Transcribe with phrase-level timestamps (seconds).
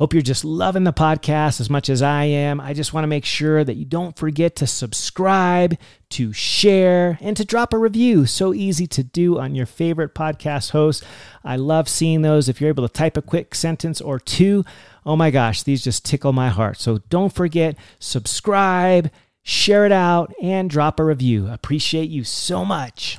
[0.00, 2.58] Hope you're just loving the podcast as much as I am.
[2.58, 5.76] I just want to make sure that you don't forget to subscribe,
[6.08, 8.24] to share, and to drop a review.
[8.24, 11.04] So easy to do on your favorite podcast host.
[11.44, 12.48] I love seeing those.
[12.48, 14.64] If you're able to type a quick sentence or two,
[15.04, 16.78] oh my gosh, these just tickle my heart.
[16.78, 19.10] So don't forget, subscribe,
[19.42, 21.46] share it out, and drop a review.
[21.46, 23.18] Appreciate you so much.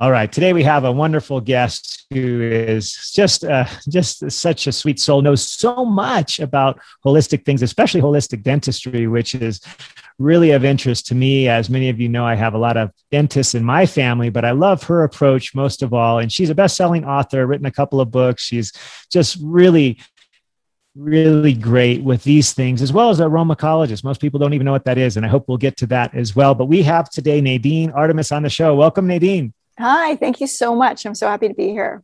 [0.00, 0.30] All right.
[0.30, 5.22] Today we have a wonderful guest who is just uh, just such a sweet soul.
[5.22, 9.60] Knows so much about holistic things, especially holistic dentistry, which is
[10.18, 11.48] really of interest to me.
[11.48, 14.44] As many of you know, I have a lot of dentists in my family, but
[14.44, 16.18] I love her approach most of all.
[16.18, 18.42] And she's a best-selling author, written a couple of books.
[18.42, 18.72] She's
[19.12, 20.00] just really
[20.96, 24.04] really great with these things, as well as aromacologist.
[24.04, 26.14] Most people don't even know what that is, and I hope we'll get to that
[26.14, 26.54] as well.
[26.54, 28.74] But we have today Nadine Artemis on the show.
[28.74, 29.52] Welcome, Nadine.
[29.78, 31.04] Hi, thank you so much.
[31.04, 32.02] I'm so happy to be here.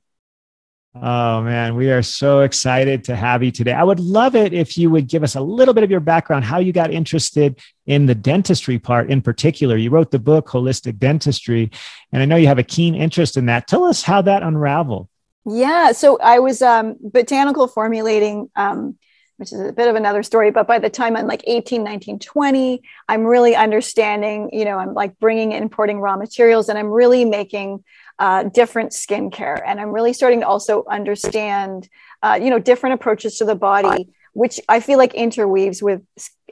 [0.93, 3.73] Oh man, we are so excited to have you today.
[3.73, 6.45] I would love it if you would give us a little bit of your background,
[6.45, 9.77] how you got interested in the dentistry part in particular.
[9.77, 11.71] You wrote the book Holistic Dentistry,
[12.13, 13.69] and I know you have a keen interest in that.
[13.69, 15.07] Tell us how that unraveled.
[15.47, 18.99] Yeah, so I was um, botanical formulating um,
[19.41, 20.51] which is a bit of another story.
[20.51, 24.93] But by the time I'm like 18, 19, 20, I'm really understanding, you know, I'm
[24.93, 27.83] like bringing, importing raw materials and I'm really making
[28.19, 29.59] uh, different skincare.
[29.65, 31.89] And I'm really starting to also understand,
[32.23, 36.03] uh, you know, different approaches to the body, which I feel like interweaves with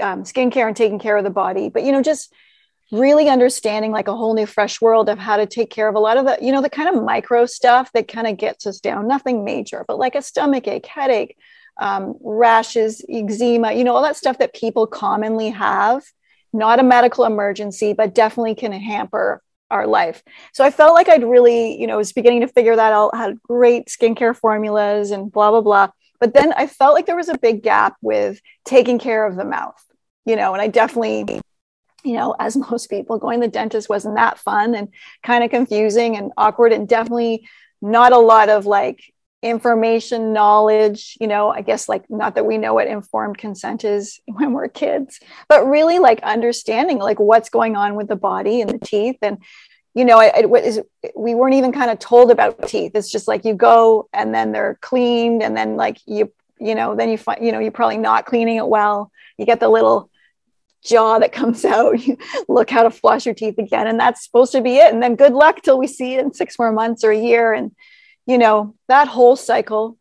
[0.01, 1.69] um, skincare and taking care of the body.
[1.69, 2.33] But, you know, just
[2.91, 5.99] really understanding like a whole new fresh world of how to take care of a
[5.99, 8.81] lot of the you know the kind of micro stuff that kind of gets us
[8.81, 11.37] down nothing major but like a stomach ache headache
[11.79, 16.05] um, rashes, eczema, you know, all that stuff that people commonly have.
[16.53, 20.23] Not a medical emergency, but definitely can hamper our life.
[20.53, 23.43] So I felt like I'd really, you know, was beginning to figure that out, had
[23.43, 25.89] great skincare formulas and blah, blah, blah.
[26.21, 29.45] But then I felt like there was a big gap with taking care of the
[29.45, 29.83] mouth,
[30.25, 31.41] you know, and I definitely,
[32.03, 34.89] you know, as most people, going to the dentist wasn't that fun and
[35.23, 37.47] kind of confusing and awkward and definitely
[37.81, 42.59] not a lot of like information knowledge you know i guess like not that we
[42.59, 47.77] know what informed consent is when we're kids but really like understanding like what's going
[47.77, 49.19] on with the body and the teeth.
[49.23, 49.39] And
[49.95, 50.81] you know it, was
[51.17, 52.93] we weren't even kind of told about teeth.
[52.95, 56.95] It's just like you go and then they're cleaned and then like you you know
[56.95, 59.11] then you find you know you're probably not cleaning it well.
[59.39, 60.11] You get the little
[60.85, 62.07] jaw that comes out.
[62.07, 62.17] You
[62.49, 64.93] look how to floss your teeth again and that's supposed to be it.
[64.93, 67.53] And then good luck till we see it in six more months or a year.
[67.53, 67.73] And
[68.29, 69.97] you know, that whole cycle.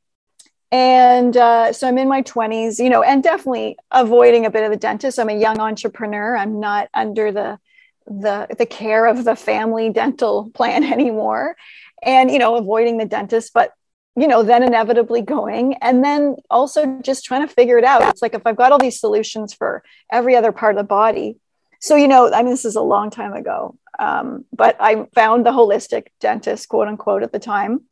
[0.69, 4.69] And uh, so I'm in my 20s, you know, and definitely avoiding a bit of
[4.69, 5.17] the dentist.
[5.17, 6.35] I'm a young entrepreneur.
[6.37, 7.57] I'm not under the
[8.05, 11.55] the the care of the family dental plan anymore,
[12.03, 13.53] and you know, avoiding the dentist.
[13.53, 13.71] But
[14.17, 18.01] you know, then inevitably going, and then also just trying to figure it out.
[18.09, 21.37] It's like if I've got all these solutions for every other part of the body.
[21.79, 25.45] So you know, I mean, this is a long time ago, um, but I found
[25.45, 27.85] the holistic dentist, quote unquote, at the time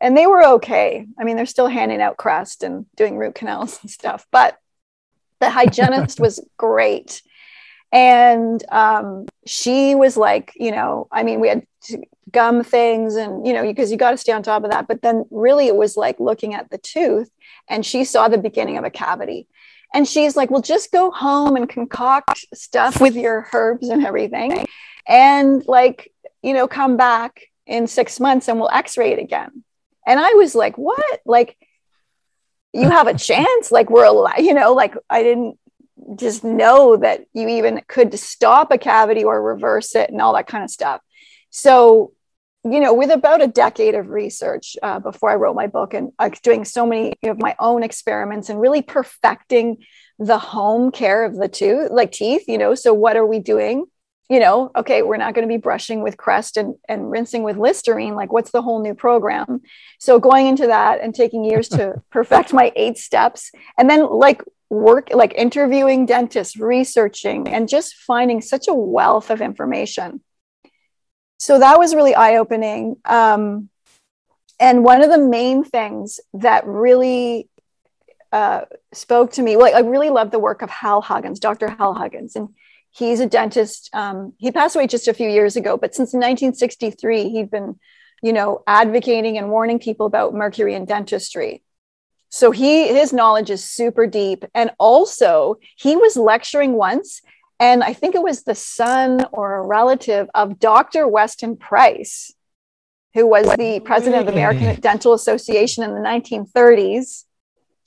[0.00, 1.06] and they were okay.
[1.18, 4.58] I mean, they're still handing out crust and doing root canals and stuff, but
[5.40, 7.22] the hygienist was great.
[7.92, 11.66] And um, she was like, you know, I mean, we had
[12.30, 14.86] gum things and, you know, because you got to stay on top of that.
[14.86, 17.30] But then really it was like looking at the tooth
[17.68, 19.48] and she saw the beginning of a cavity.
[19.92, 24.66] And she's like, well, just go home and concoct stuff with your herbs and everything.
[25.08, 26.12] And like,
[26.42, 29.64] you know, come back in six months and we'll x ray it again.
[30.06, 31.20] And I was like, what?
[31.24, 31.56] Like,
[32.72, 33.70] you have a chance?
[33.70, 35.58] Like, we're alive, you know, like I didn't
[36.16, 40.46] just know that you even could stop a cavity or reverse it and all that
[40.46, 41.00] kind of stuff.
[41.50, 42.12] So,
[42.64, 46.12] you know, with about a decade of research uh, before I wrote my book and
[46.18, 49.78] uh, doing so many of my own experiments and really perfecting
[50.18, 53.86] the home care of the tooth, like teeth, you know, so what are we doing?
[54.30, 57.58] You know, okay, we're not going to be brushing with Crest and, and rinsing with
[57.58, 58.14] Listerine.
[58.14, 59.60] Like, what's the whole new program?
[59.98, 64.42] So, going into that and taking years to perfect my eight steps, and then like
[64.70, 70.20] work, like interviewing dentists, researching, and just finding such a wealth of information.
[71.40, 72.98] So, that was really eye opening.
[73.04, 73.68] Um,
[74.60, 77.48] and one of the main things that really
[78.30, 81.68] uh, spoke to me, like, I really love the work of Hal Huggins, Dr.
[81.68, 82.36] Hal Huggins.
[82.36, 82.50] And
[82.92, 83.90] He's a dentist.
[83.92, 87.78] Um, he passed away just a few years ago, but since 1963, he'd been,
[88.22, 91.62] you know, advocating and warning people about mercury in dentistry.
[92.30, 97.22] So he his knowledge is super deep, and also he was lecturing once,
[97.58, 101.08] and I think it was the son or a relative of Dr.
[101.08, 102.32] Weston Price,
[103.14, 107.24] who was the president of the American Dental Association in the 1930s,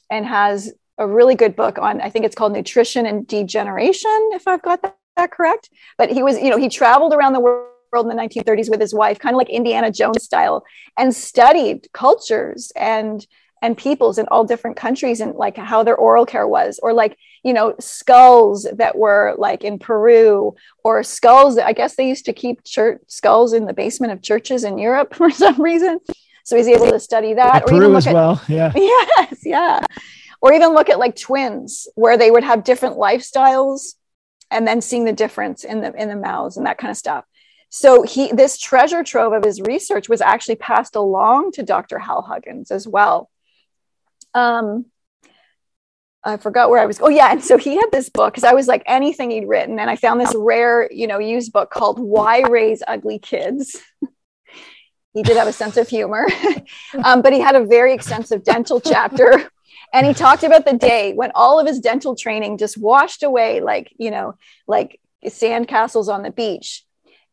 [0.09, 4.47] and has a really good book on, I think it's called Nutrition and Degeneration, if
[4.47, 5.69] I've got that, that correct.
[5.97, 8.93] But he was, you know, he traveled around the world in the 1930s with his
[8.93, 10.63] wife, kind of like Indiana Jones style,
[10.97, 13.25] and studied cultures and
[13.63, 17.17] and peoples in all different countries and like how their oral care was or like
[17.43, 20.53] you know skulls that were like in peru
[20.83, 24.21] or skulls that i guess they used to keep church skulls in the basement of
[24.21, 25.99] churches in europe for some reason.
[26.45, 28.73] So he's able to study that At or peru as at, well yeah.
[28.75, 29.79] Yes yeah
[30.43, 33.93] or even look at like twins where they would have different lifestyles
[34.51, 37.23] and then seeing the difference in the in the mouths and that kind of stuff
[37.69, 42.21] so he this treasure trove of his research was actually passed along to dr hal
[42.21, 43.31] huggins as well
[44.35, 44.85] um,
[46.23, 46.99] I forgot where I was.
[47.01, 49.77] Oh yeah, and so he had this book because I was like anything he'd written,
[49.77, 53.79] and I found this rare, you know, used book called "Why Raise Ugly Kids."
[55.13, 56.25] he did have a sense of humor,
[57.03, 59.49] um, but he had a very extensive dental chapter,
[59.93, 63.61] and he talked about the day when all of his dental training just washed away,
[63.61, 64.35] like you know,
[64.67, 66.83] like sandcastles on the beach,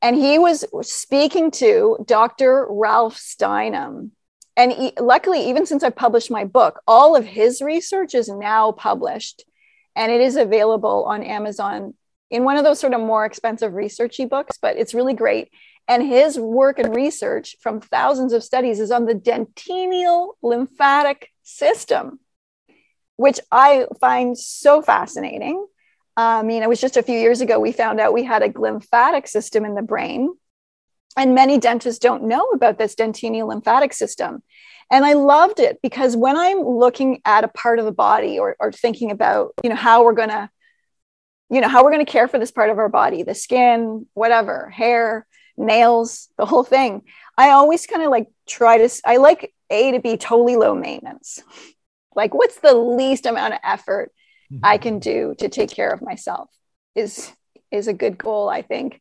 [0.03, 2.67] and he was speaking to Dr.
[2.69, 4.13] Ralph Steinman.
[4.57, 8.73] And he, luckily even since i published my book all of his research is now
[8.73, 9.45] published.
[9.97, 11.95] And it is available on amazon
[12.31, 15.51] in one of those sort of more expensive researchy books but it's really great.
[15.89, 22.21] And his work and research from thousands of studies is on the dentinal lymphatic system
[23.21, 25.67] which i find so fascinating
[26.17, 28.43] uh, i mean it was just a few years ago we found out we had
[28.43, 30.31] a lymphatic system in the brain
[31.17, 34.43] and many dentists don't know about this dentinal lymphatic system.
[34.91, 38.57] And I loved it because when I'm looking at a part of the body or,
[38.59, 40.51] or thinking about, you know, how we're going to,
[41.49, 44.07] you know, how we're going to care for this part of our body, the skin,
[44.15, 45.27] whatever, hair,
[45.57, 47.03] nails, the whole thing,
[47.37, 51.43] I always kind of like try to, I like A to be totally low maintenance.
[52.15, 54.13] Like, what's the least amount of effort
[54.53, 54.65] mm-hmm.
[54.65, 56.51] I can do to take care of myself
[56.95, 57.33] is
[57.71, 59.01] is a good goal, I think.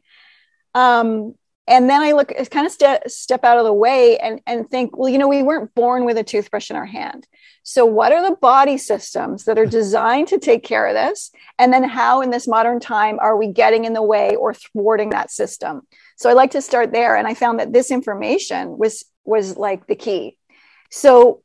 [0.75, 1.33] Um,
[1.69, 4.97] and then i look kind of step step out of the way and and think
[4.97, 7.27] well you know we weren't born with a toothbrush in our hand.
[7.63, 11.31] So what are the body systems that are designed to take care of this?
[11.59, 15.11] And then how in this modern time are we getting in the way or thwarting
[15.11, 15.83] that system?
[16.17, 17.15] So i like to start there.
[17.15, 20.37] And i found that this information was was like the key.
[20.89, 21.41] So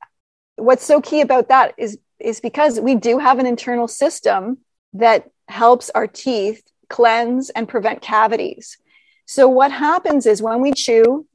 [0.56, 4.58] what's so key about that is is because we do have an internal system
[4.92, 8.78] that helps our teeth cleanse and prevent cavities
[9.26, 11.26] so what happens is when we chew,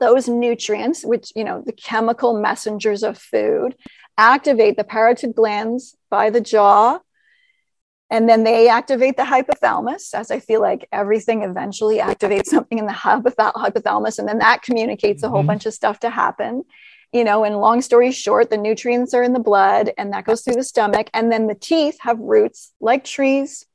[0.00, 3.76] those nutrients, which you know, the chemical messengers of food,
[4.18, 6.98] activate the parotid glands by the jaw.
[8.10, 12.86] And then they activate the hypothalamus, as I feel like everything eventually activates something in
[12.86, 14.18] the hypothalamus.
[14.18, 15.46] And then that communicates a whole mm-hmm.
[15.46, 16.64] bunch of stuff to happen.
[17.12, 20.42] You know, and long story short, the nutrients are in the blood and that goes
[20.42, 21.10] through the stomach.
[21.12, 23.66] And then the teeth have roots like trees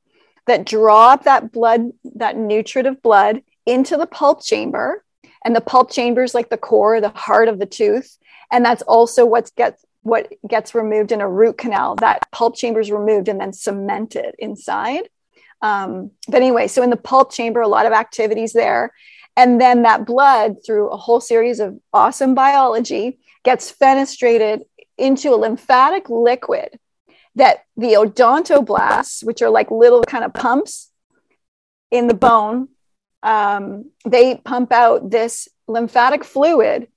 [0.46, 5.04] that draw up that blood, that nutritive blood into the pulp chamber.
[5.44, 8.18] And the pulp chamber is like the core, the heart of the tooth.
[8.50, 11.96] And that's also what gets what gets removed in a root canal.
[11.96, 15.08] That pulp chamber is removed and then cemented inside.
[15.60, 18.92] Um, but anyway, so in the pulp chamber, a lot of activities there.
[19.36, 23.18] And then that blood, through a whole series of awesome biology,
[23.48, 24.60] gets fenestrated
[24.98, 26.78] into a lymphatic liquid
[27.34, 30.90] that the odontoblasts, which are like little kind of pumps
[31.90, 32.68] in the bone,
[33.22, 36.88] um, they pump out this lymphatic fluid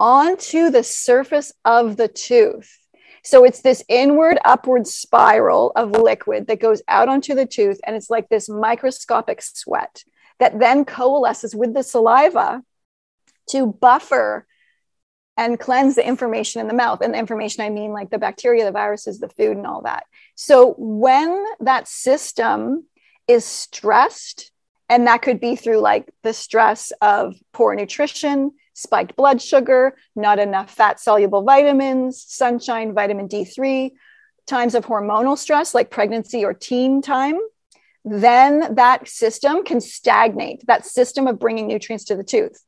[0.00, 2.76] onto the surface of the tooth.
[3.22, 7.94] So it's this inward upward spiral of liquid that goes out onto the tooth, and
[7.94, 10.02] it's like this microscopic sweat
[10.40, 12.64] that then coalesces with the saliva
[13.50, 14.48] to buffer
[15.36, 17.00] and cleanse the information in the mouth.
[17.00, 20.04] And the information, I mean like the bacteria, the viruses, the food, and all that.
[20.34, 22.84] So when that system
[23.26, 24.50] is stressed,
[24.88, 30.38] and that could be through like the stress of poor nutrition, spiked blood sugar, not
[30.38, 33.92] enough fat soluble vitamins, sunshine, vitamin D3,
[34.46, 37.38] times of hormonal stress like pregnancy or teen time,
[38.04, 42.62] then that system can stagnate, that system of bringing nutrients to the tooth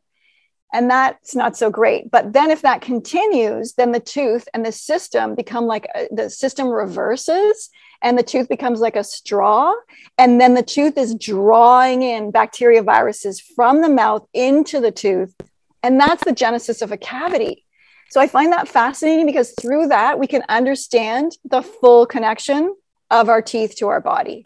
[0.74, 2.10] and that's not so great.
[2.10, 6.06] But then if that continues then the tooth and the system become like a, uh,
[6.10, 7.70] the system reverses
[8.02, 9.72] and the tooth becomes like a straw.
[10.18, 15.34] And then the tooth is drawing in bacteria viruses from the mouth into the tooth.
[15.82, 17.64] And that's the genesis of a cavity.
[18.10, 22.74] So i find that fascinating because through that we can understand the full connection
[23.10, 24.42] of our teeth to our body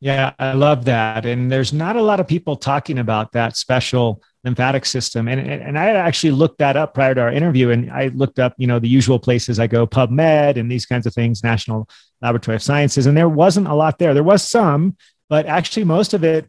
[0.00, 1.26] Yeah, I love that.
[1.26, 5.26] And there's not a lot of people talking about that special lymphatic system.
[5.26, 7.70] And, and I actually looked that up prior to our interview.
[7.70, 11.06] And I looked up, you know, the usual places I go, PubMed and these kinds
[11.06, 11.88] of things, National
[12.22, 13.06] Laboratory of Sciences.
[13.06, 14.14] And there wasn't a lot there.
[14.14, 14.96] There was some,
[15.28, 16.48] but actually most of it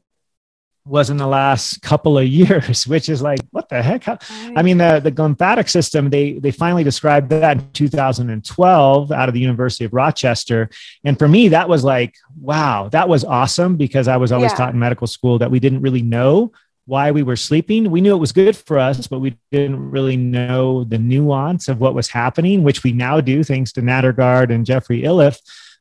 [0.89, 4.03] was in the last couple of years, which is like, what the heck?
[4.03, 4.17] How?
[4.55, 9.33] I mean, the, the lymphatic system, they, they finally described that in 2012 out of
[9.33, 10.69] the University of Rochester.
[11.03, 14.57] And for me, that was like, wow, that was awesome because I was always yeah.
[14.57, 16.51] taught in medical school that we didn't really know
[16.85, 17.91] why we were sleeping.
[17.91, 21.79] We knew it was good for us, but we didn't really know the nuance of
[21.79, 25.39] what was happening, which we now do thanks to Nedergaard and Jeffrey Iliff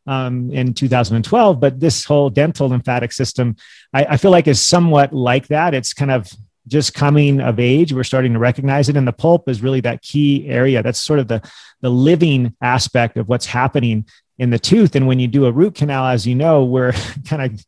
[0.08, 1.60] um, in 2012.
[1.60, 3.56] But this whole dental lymphatic system,
[3.92, 5.74] I, I feel like is somewhat like that.
[5.74, 6.32] It's kind of
[6.66, 10.02] just coming of age we're starting to recognize it and the pulp is really that
[10.02, 11.40] key area that's sort of the
[11.80, 14.04] the living aspect of what's happening
[14.38, 14.94] in the tooth.
[14.94, 16.92] And when you do a root canal, as you know, we're
[17.26, 17.64] kind of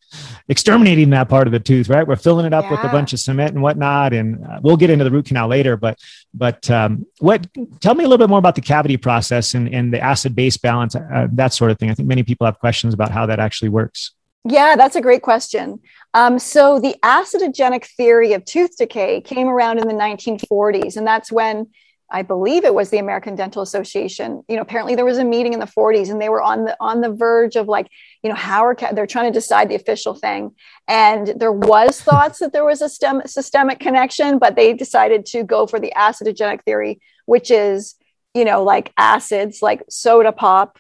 [0.49, 2.07] exterminating that part of the tooth, right?
[2.07, 2.71] We're filling it up yeah.
[2.71, 4.13] with a bunch of cement and whatnot.
[4.13, 5.77] And uh, we'll get into the root canal later.
[5.77, 5.99] But
[6.33, 7.47] but um, what?
[7.81, 10.57] Tell me a little bit more about the cavity process and, and the acid base
[10.57, 11.91] balance, uh, that sort of thing.
[11.91, 14.13] I think many people have questions about how that actually works.
[14.45, 15.81] Yeah, that's a great question.
[16.15, 21.31] Um, so the acidogenic theory of tooth decay came around in the 1940s, and that's
[21.31, 21.69] when
[22.11, 24.43] I believe it was the American Dental Association.
[24.49, 26.77] You know, apparently there was a meeting in the 40s and they were on the
[26.81, 27.89] on the verge of like,
[28.23, 30.55] you know, how are they're trying to decide the official thing.
[30.89, 35.45] And there was thoughts that there was a stem, systemic connection, but they decided to
[35.45, 37.95] go for the acidogenic theory, which is,
[38.35, 40.79] you know, like acids like soda pop.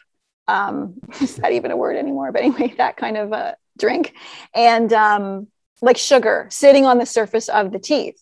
[0.49, 2.33] Um, is that even a word anymore?
[2.33, 4.15] But anyway, that kind of a drink.
[4.55, 5.47] And um,
[5.81, 8.21] like sugar sitting on the surface of the teeth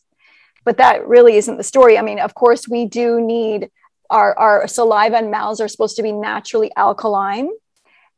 [0.65, 1.99] but that really isn't the story.
[1.99, 3.71] I mean, of course, we do need
[4.11, 7.50] our, our saliva and mouths are supposed to be naturally alkaline.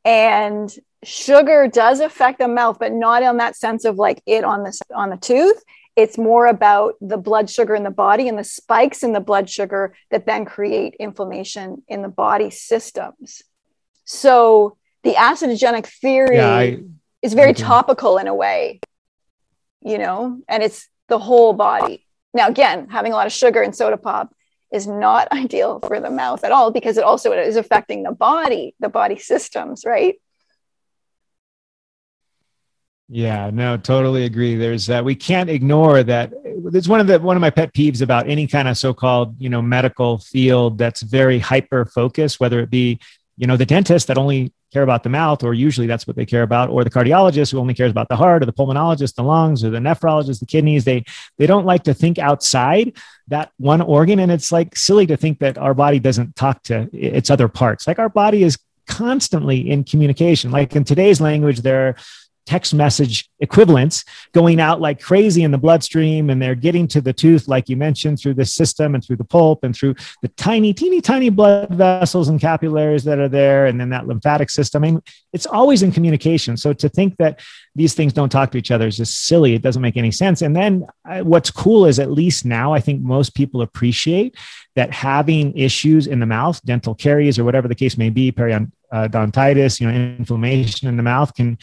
[0.04, 4.62] And sugar does affect the mouth, but not on that sense of like it on
[4.62, 5.62] the, on the tooth.
[5.96, 9.50] It's more about the blood sugar in the body and the spikes in the blood
[9.50, 13.42] sugar that then create inflammation in the body systems.
[14.04, 16.78] So the acidogenic theory yeah, I,
[17.22, 18.80] is very topical in a way,
[19.82, 22.06] you know, and it's the whole body.
[22.32, 24.34] Now, again, having a lot of sugar and soda pop
[24.72, 28.74] is not ideal for the mouth at all because it also is affecting the body,
[28.80, 30.16] the body systems, right?
[33.12, 34.54] Yeah, no, totally agree.
[34.54, 36.32] There's that we can't ignore that.
[36.72, 39.48] It's one of the one of my pet peeves about any kind of so-called you
[39.48, 43.00] know medical field that's very hyper focused, whether it be
[43.36, 46.26] you know the dentist that only care about the mouth, or usually that's what they
[46.26, 49.22] care about, or the cardiologist who only cares about the heart, or the pulmonologist, the
[49.22, 50.84] lungs, or the nephrologist, the kidneys.
[50.84, 51.04] They
[51.38, 52.96] they don't like to think outside
[53.28, 56.88] that one organ, and it's like silly to think that our body doesn't talk to
[56.92, 57.86] its other parts.
[57.86, 60.50] Like our body is constantly in communication.
[60.50, 61.96] Like in today's language, there
[62.50, 67.12] text message equivalents going out like crazy in the bloodstream and they're getting to the
[67.12, 70.74] tooth like you mentioned through the system and through the pulp and through the tiny
[70.74, 74.82] teeny tiny blood vessels and capillaries that are there and then that lymphatic system.
[74.82, 75.00] I mean,
[75.32, 76.56] it's always in communication.
[76.56, 77.38] So to think that
[77.76, 79.54] these things don't talk to each other is just silly.
[79.54, 80.42] It doesn't make any sense.
[80.42, 84.36] And then uh, what's cool is at least now i think most people appreciate
[84.76, 89.80] that having issues in the mouth dental caries or whatever the case may be periodontitis
[89.80, 91.58] you know inflammation in the mouth can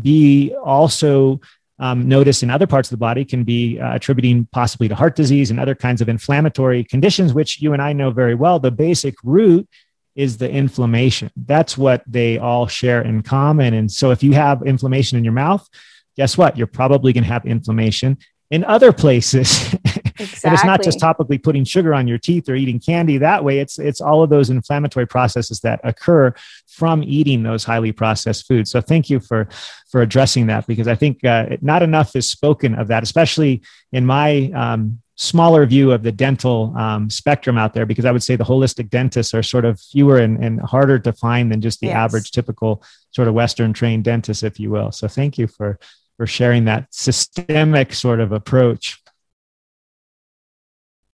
[0.00, 1.40] be also
[1.78, 5.16] um, noticed in other parts of the body can be uh, attributing possibly to heart
[5.16, 8.58] disease and other kinds of inflammatory conditions, which you and I know very well.
[8.60, 9.68] The basic root
[10.14, 11.30] is the inflammation.
[11.34, 13.74] That's what they all share in common.
[13.74, 15.68] And so if you have inflammation in your mouth,
[16.16, 16.56] guess what?
[16.56, 18.18] You're probably going to have inflammation
[18.52, 19.72] in other places.
[19.72, 20.40] Exactly.
[20.44, 23.58] and it's not just topically putting sugar on your teeth or eating candy that way.
[23.58, 26.34] It's it's all of those inflammatory processes that occur
[26.68, 28.70] from eating those highly processed foods.
[28.70, 29.48] So thank you for
[29.90, 34.04] for addressing that because I think uh, not enough is spoken of that, especially in
[34.04, 38.34] my um, smaller view of the dental um, spectrum out there because i would say
[38.34, 41.88] the holistic dentists are sort of fewer and, and harder to find than just the
[41.88, 41.96] yes.
[41.96, 45.78] average typical sort of western trained dentist if you will so thank you for
[46.22, 49.02] for sharing that systemic sort of approach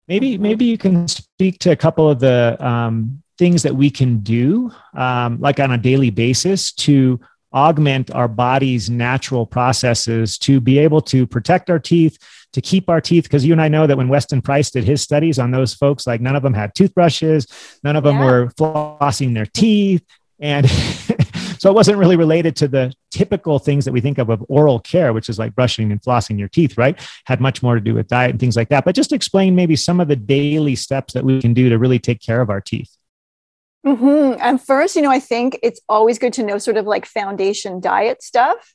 [0.09, 4.19] Maybe maybe you can speak to a couple of the um, things that we can
[4.19, 7.19] do, um, like on a daily basis, to
[7.55, 12.19] augment our body's natural processes to be able to protect our teeth,
[12.53, 13.25] to keep our teeth.
[13.25, 16.07] Because you and I know that when Weston Price did his studies on those folks,
[16.07, 17.47] like none of them had toothbrushes,
[17.83, 18.25] none of them yeah.
[18.27, 20.05] were flossing their teeth,
[20.39, 20.67] and
[21.65, 24.81] So it wasn't really related to the typical things that we think of of oral
[24.81, 27.01] care, which is like brushing and flossing your teeth, right?
[27.25, 28.85] Had much more to do with diet and things like that.
[28.85, 31.99] But just explain maybe some of the daily steps that we can do to really
[31.99, 32.95] take care of our teeth.
[33.87, 34.43] Mm-hmm.
[34.43, 37.81] And first, you know, I think it's always good to know sort of like foundation
[37.81, 38.75] diet stuff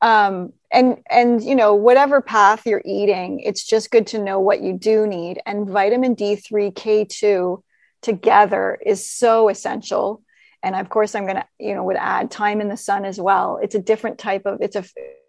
[0.00, 4.60] um, and and you know whatever path you're eating it's just good to know what
[4.60, 7.62] you do need and vitamin d3 k2
[8.02, 10.22] together is so essential
[10.62, 13.20] and of course i'm going to you know would add time in the sun as
[13.20, 13.58] well.
[13.62, 14.84] It's a different type of it's a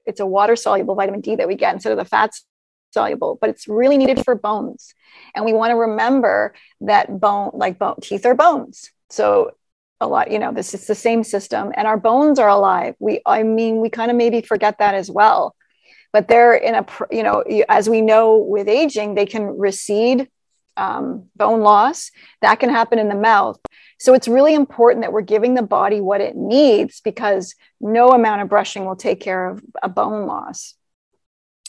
[0.06, 2.46] it's a water soluble vitamin d that we get instead of the fats
[2.92, 4.94] soluble but it's really needed for bones.
[5.36, 8.92] And we want to remember that bone like bone teeth are bones.
[9.10, 9.52] So
[10.00, 12.96] a lot you know this is the same system and our bones are alive.
[13.00, 15.56] We i mean we kind of maybe forget that as well.
[16.14, 20.30] But they're in a you know as we know with aging they can recede
[20.78, 23.60] um, bone loss that can happen in the mouth
[24.00, 28.42] so it's really important that we're giving the body what it needs because no amount
[28.42, 30.76] of brushing will take care of a bone loss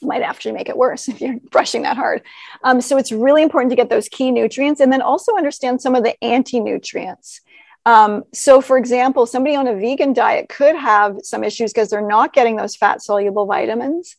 [0.02, 2.22] might actually make it worse if you're brushing that hard.
[2.62, 5.94] Um, so it's really important to get those key nutrients and then also understand some
[5.94, 7.40] of the anti nutrients.
[7.86, 12.06] Um, so, for example, somebody on a vegan diet could have some issues because they're
[12.06, 14.16] not getting those fat soluble vitamins,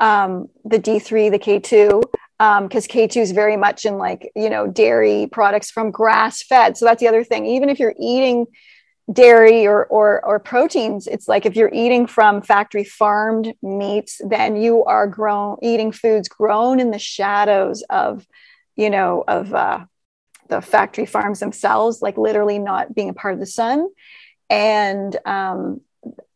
[0.00, 2.02] um, the D3, the K2,
[2.38, 6.76] because um, K2 is very much in like, you know, dairy products from grass fed.
[6.76, 7.46] So, that's the other thing.
[7.46, 8.46] Even if you're eating
[9.10, 14.56] dairy or, or, or proteins, it's like if you're eating from factory farmed meats, then
[14.56, 18.26] you are grown eating foods grown in the shadows of,
[18.74, 19.84] you know, of, uh,
[20.48, 23.88] the factory farms themselves, like literally not being a part of the sun,
[24.48, 25.80] and um,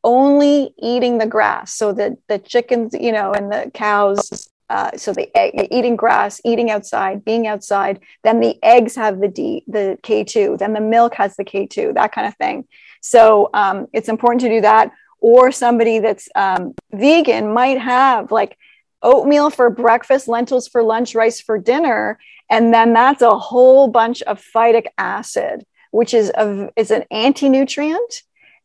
[0.02, 1.74] only eating the grass.
[1.74, 4.48] So the the chickens, you know, and the cows.
[4.70, 7.96] Uh, so the egg, eating grass, eating outside, being outside.
[8.22, 10.56] Then the eggs have the D, the K two.
[10.56, 11.92] Then the milk has the K two.
[11.92, 12.58] That kind of thing.
[13.00, 14.86] So um, it's important to do that.
[15.32, 16.62] Or somebody that's um,
[16.92, 18.56] vegan might have like
[19.02, 24.22] oatmeal for breakfast, lentils for lunch, rice for dinner, and then that's a whole bunch
[24.22, 25.56] of phytic acid,
[25.90, 28.12] which is a, is an anti-nutrient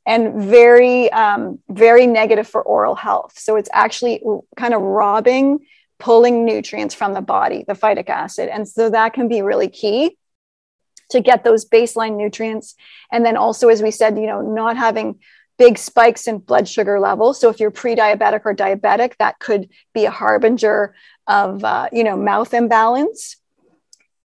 [0.05, 3.33] and very um, very negative for oral health.
[3.37, 4.21] So it's actually
[4.55, 5.65] kind of robbing,
[5.99, 10.17] pulling nutrients from the body, the phytic acid, and so that can be really key
[11.11, 12.75] to get those baseline nutrients.
[13.11, 15.19] And then also, as we said, you know, not having
[15.57, 17.39] big spikes in blood sugar levels.
[17.39, 20.95] So if you're pre-diabetic or diabetic, that could be a harbinger
[21.27, 23.37] of uh, you know mouth imbalance.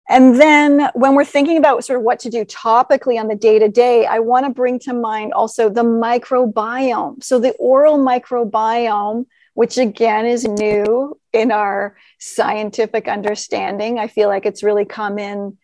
[0.07, 3.57] And then when we're thinking about sort of what to do topically on the day
[3.57, 7.23] to day, I want to bring to mind also the microbiome.
[7.23, 9.25] So the oral microbiome,
[9.55, 15.57] which again is new in our scientific understanding, I feel like it's really come in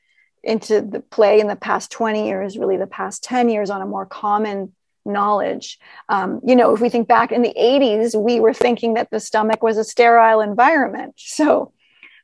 [0.44, 3.86] into the play in the past 20 years, really the past 10 years on a
[3.86, 4.74] more common
[5.06, 5.78] knowledge.
[6.10, 9.20] Um, you know, if we think back in the 80s, we were thinking that the
[9.20, 11.16] stomach was a sterile environment.
[11.24, 11.74] So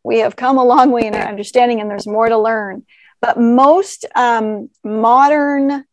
[0.03, 2.85] we have come a long way in our understanding, and there's more to learn.
[3.19, 5.83] But most um, modern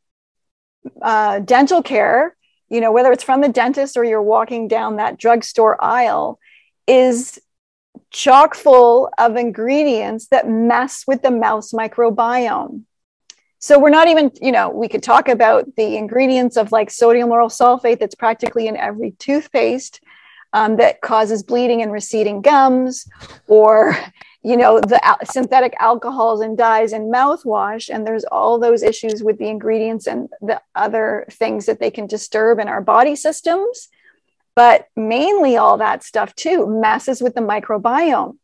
[1.02, 2.36] uh, dental care,
[2.74, 6.38] you know, whether it's from the dentist or you're walking down that drugstore aisle,
[6.86, 7.40] is
[8.10, 12.82] chock full of ingredients that mess with the mouse microbiome.
[13.60, 17.28] So we're not even, you know, we could talk about the ingredients of like sodium
[17.30, 20.00] lauryl sulfate that's practically in every toothpaste
[20.52, 23.06] um, that causes bleeding and receding gums,
[23.46, 23.96] or
[24.44, 27.88] you know the al- synthetic alcohols and dyes in mouthwash.
[27.92, 32.06] And there's all those issues with the ingredients and the other things that they can
[32.06, 33.88] disturb in our body systems.
[34.54, 38.36] But mainly, all that stuff too messes with the microbiome.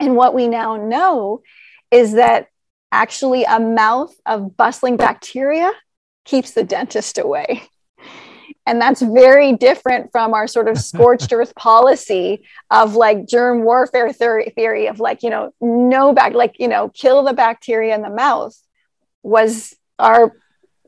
[0.00, 1.42] And what we now know
[1.90, 2.48] is that
[2.90, 5.70] actually a mouth of bustling bacteria
[6.24, 7.62] keeps the dentist away.
[8.68, 14.12] And that's very different from our sort of scorched earth policy of like germ warfare
[14.12, 18.02] theory, theory of like, you know, no back, like, you know, kill the bacteria in
[18.02, 18.54] the mouth
[19.22, 20.32] was our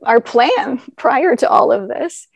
[0.03, 2.27] our plan prior to all of this.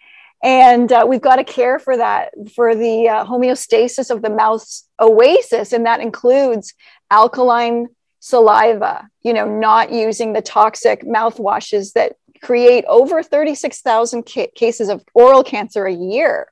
[0.44, 4.88] And uh, we've got to care for that, for the uh, homeostasis of the mouth's
[5.00, 5.74] oasis.
[5.74, 6.74] And that includes
[7.10, 7.88] alkaline
[8.20, 15.04] saliva, you know, not using the toxic mouthwashes that create over 36,000 ca- cases of
[15.14, 16.48] oral cancer a year.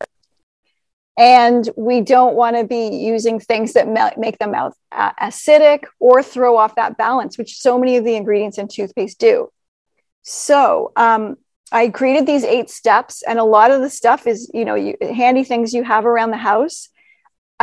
[1.17, 5.83] And we don't want to be using things that ma- make the mouth uh, acidic
[5.99, 9.51] or throw off that balance, which so many of the ingredients in toothpaste do.
[10.23, 11.35] So, um,
[11.71, 14.95] I created these eight steps, and a lot of the stuff is, you know, you,
[15.01, 16.89] handy things you have around the house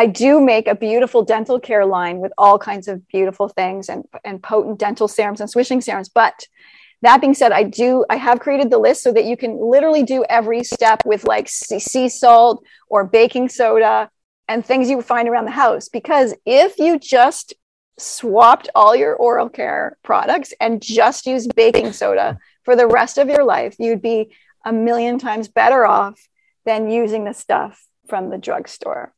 [0.00, 4.04] I do make a beautiful dental care line with all kinds of beautiful things and,
[4.24, 6.08] and potent dental serums and swishing serums.
[6.08, 6.46] But
[7.02, 10.02] that being said, I do, I have created the list so that you can literally
[10.02, 14.10] do every step with like sea salt or baking soda
[14.48, 15.88] and things you find around the house.
[15.88, 17.54] Because if you just
[17.98, 23.28] swapped all your oral care products and just used baking soda for the rest of
[23.28, 24.34] your life, you'd be
[24.64, 26.20] a million times better off
[26.66, 29.14] than using the stuff from the drugstore.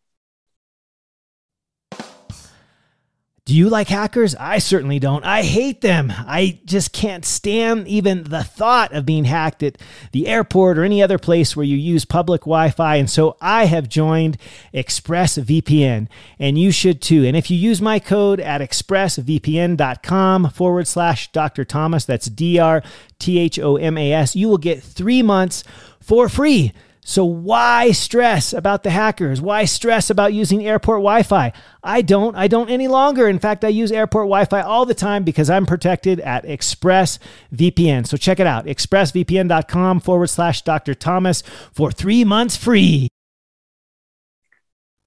[3.44, 4.36] Do you like hackers?
[4.36, 5.24] I certainly don't.
[5.24, 6.12] I hate them.
[6.16, 9.78] I just can't stand even the thought of being hacked at
[10.12, 12.96] the airport or any other place where you use public Wi Fi.
[12.96, 14.36] And so I have joined
[14.72, 16.06] ExpressVPN,
[16.38, 17.24] and you should too.
[17.24, 21.64] And if you use my code at expressvpn.com forward slash Dr.
[21.64, 22.80] Thomas, that's D R
[23.18, 25.64] T H O M A S, you will get three months
[26.00, 26.72] for free.
[27.04, 29.40] So, why stress about the hackers?
[29.40, 31.52] Why stress about using airport Wi Fi?
[31.82, 32.36] I don't.
[32.36, 33.28] I don't any longer.
[33.28, 38.06] In fact, I use airport Wi Fi all the time because I'm protected at ExpressVPN.
[38.06, 40.94] So, check it out expressvpn.com forward slash Dr.
[40.94, 43.08] Thomas for three months free.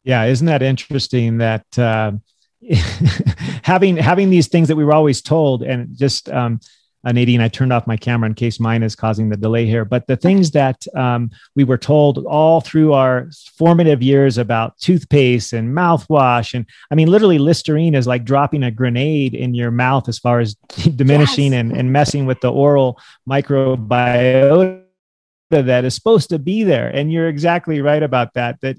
[0.04, 2.12] Yeah, isn't that interesting that uh,
[3.64, 6.60] having having these things that we were always told and just um,
[7.06, 9.86] uh, Nadine, I turned off my camera in case mine is causing the delay here.
[9.86, 15.54] But the things that um, we were told all through our formative years about toothpaste
[15.54, 20.10] and mouthwash, and I mean, literally, Listerine is like dropping a grenade in your mouth
[20.10, 20.56] as far as
[20.96, 21.60] diminishing yes.
[21.60, 24.82] and, and messing with the oral microbiota
[25.52, 28.76] that is supposed to be there and you're exactly right about that that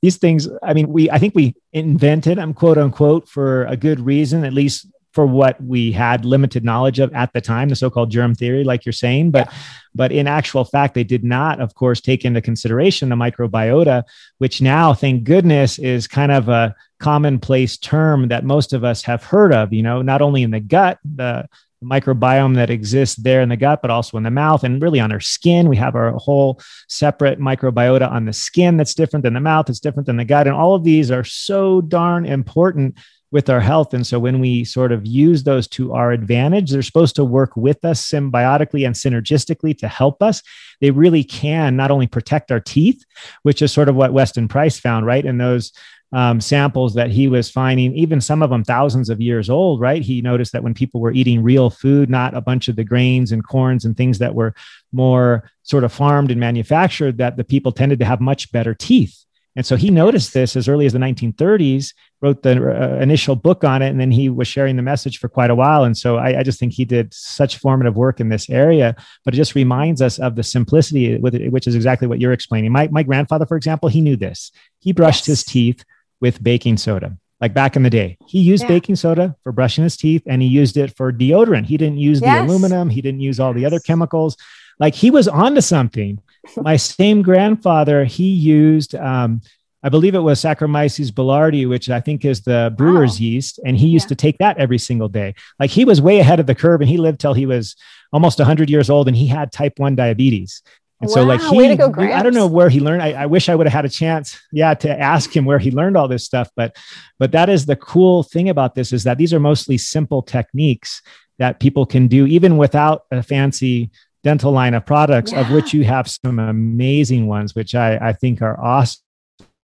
[0.00, 3.98] these things i mean we i think we invented them quote unquote for a good
[3.98, 8.10] reason at least for what we had limited knowledge of at the time, the so-called
[8.10, 9.30] germ theory, like you're saying.
[9.30, 9.58] But yeah.
[9.94, 14.02] but in actual fact, they did not, of course, take into consideration the microbiota,
[14.38, 19.22] which now, thank goodness, is kind of a commonplace term that most of us have
[19.22, 19.72] heard of.
[19.72, 21.48] You know, not only in the gut, the
[21.84, 25.12] microbiome that exists there in the gut, but also in the mouth and really on
[25.12, 25.68] our skin.
[25.68, 29.80] We have our whole separate microbiota on the skin that's different than the mouth, it's
[29.80, 30.46] different than the gut.
[30.46, 32.98] And all of these are so darn important
[33.34, 33.92] with our health.
[33.92, 37.56] And so when we sort of use those to our advantage, they're supposed to work
[37.56, 40.40] with us symbiotically and synergistically to help us.
[40.80, 43.04] They really can not only protect our teeth,
[43.42, 45.26] which is sort of what Weston Price found, right?
[45.26, 45.72] In those
[46.12, 50.00] um, samples that he was finding, even some of them thousands of years old, right?
[50.00, 53.32] He noticed that when people were eating real food, not a bunch of the grains
[53.32, 54.54] and corns and things that were
[54.92, 59.24] more sort of farmed and manufactured, that the people tended to have much better teeth.
[59.56, 63.62] And so he noticed this as early as the 1930s, wrote the uh, initial book
[63.64, 65.84] on it, and then he was sharing the message for quite a while.
[65.84, 68.96] And so I, I, just think he did such formative work in this area.
[69.24, 72.32] But it just reminds us of the simplicity with it, which is exactly what you're
[72.32, 72.72] explaining.
[72.72, 74.50] My my grandfather, for example, he knew this.
[74.80, 75.38] He brushed yes.
[75.38, 75.84] his teeth
[76.20, 77.16] with baking soda.
[77.40, 78.68] Like back in the day, he used yeah.
[78.68, 81.66] baking soda for brushing his teeth and he used it for deodorant.
[81.66, 82.40] He didn't use yes.
[82.40, 84.36] the aluminum, he didn't use all the other chemicals.
[84.78, 86.22] Like he was onto something
[86.56, 89.40] my same grandfather, he used, um,
[89.84, 93.24] I believe it was Saccharomyces boulardii, which I think is the brewer's wow.
[93.24, 94.08] yeast, and he used yeah.
[94.08, 95.34] to take that every single day.
[95.60, 97.76] Like he was way ahead of the curve, and he lived till he was
[98.10, 100.62] almost 100 years old, and he had type one diabetes.
[101.02, 103.02] And wow, so, like he, go, I don't know where he learned.
[103.02, 105.70] I, I wish I would have had a chance, yeah, to ask him where he
[105.70, 106.48] learned all this stuff.
[106.56, 106.76] But,
[107.18, 111.02] but that is the cool thing about this is that these are mostly simple techniques
[111.38, 113.90] that people can do even without a fancy
[114.22, 115.40] dental line of products, yeah.
[115.42, 119.03] of which you have some amazing ones, which I, I think are awesome.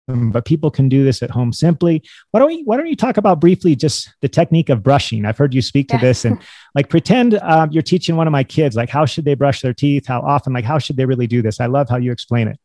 [0.08, 2.04] But people can do this at home simply.
[2.30, 2.62] Why don't we?
[2.64, 5.26] Why don't you talk about briefly just the technique of brushing?
[5.26, 6.40] I've heard you speak to this, and
[6.76, 8.76] like pretend um, you're teaching one of my kids.
[8.76, 10.06] Like, how should they brush their teeth?
[10.06, 10.54] How often?
[10.54, 11.60] Like, how should they really do this?
[11.60, 12.60] I love how you explain it.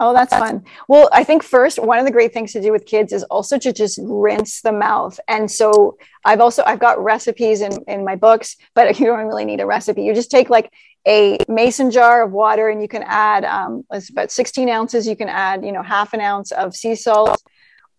[0.00, 0.64] Oh, that's fun.
[0.88, 3.58] Well, I think first, one of the great things to do with kids is also
[3.58, 5.20] to just rinse the mouth.
[5.28, 9.44] And so I've also I've got recipes in in my books, but you don't really
[9.44, 10.02] need a recipe.
[10.02, 10.72] You just take like
[11.06, 15.16] a mason jar of water and you can add um, it's about 16 ounces you
[15.16, 17.42] can add you know half an ounce of sea salt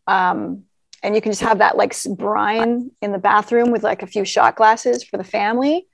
[0.07, 0.63] um,
[1.03, 4.25] and you can just have that like brine in the bathroom with like a few
[4.25, 5.85] shot glasses for the family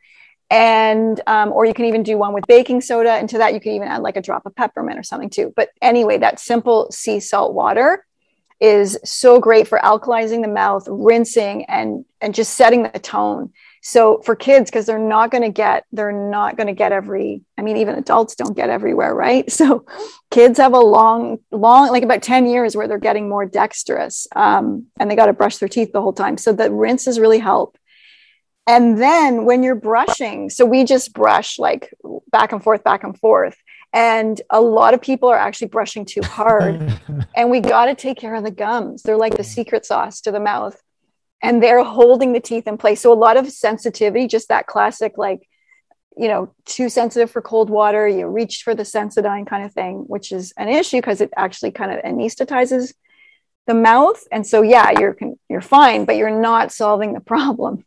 [0.52, 3.62] and um, or you can even do one with baking soda and to that you
[3.62, 5.54] can even add like a drop of peppermint or something too.
[5.56, 8.06] But anyway that simple sea salt water
[8.60, 13.52] is so great for alkalizing the mouth rinsing and and just setting the tone.
[13.82, 17.42] So for kids because they're not going to get they're not going to get every
[17.58, 19.50] i mean even adults don't get everywhere right?
[19.62, 19.86] So
[20.32, 24.88] kids have a long long like about 10 years where they're getting more dexterous um,
[25.00, 26.38] and they got to brush their teeth the whole time.
[26.38, 27.78] So the rinses really help
[28.68, 31.94] and then when you're brushing so we just brush like
[32.32, 33.58] back and forth back and forth
[33.94, 37.00] and a lot of people are actually brushing too hard
[37.36, 39.54] and we got to take care of the gums they're like the mm.
[39.54, 40.82] secret sauce to the mouth
[41.42, 43.02] and they're holding the teeth in place.
[43.02, 45.48] So a lot of sensitivity, just that classic, like,
[46.16, 50.04] you know, too sensitive for cold water, you reach for the Sensodyne kind of thing,
[50.08, 52.94] which is an issue because it actually kind of anesthetizes
[53.66, 54.22] the mouth.
[54.32, 55.18] And so, yeah, you're,
[55.50, 57.86] you're fine, but you're not solving the problem.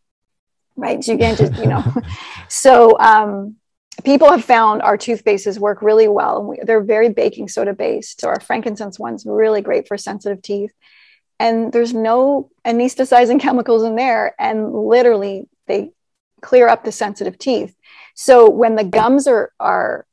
[0.76, 1.02] Right.
[1.02, 1.84] So you can't just, you know,
[2.48, 3.56] so, um,
[4.02, 6.42] people have found our toothpastes work really well.
[6.42, 8.20] We, they're very baking soda based.
[8.20, 10.72] So our frankincense one's really great for sensitive teeth.
[11.38, 14.34] And there's no anesthetizing chemicals in there.
[14.38, 15.92] And literally, they
[16.42, 17.74] clear up the sensitive teeth.
[18.14, 20.06] So when the gums are, are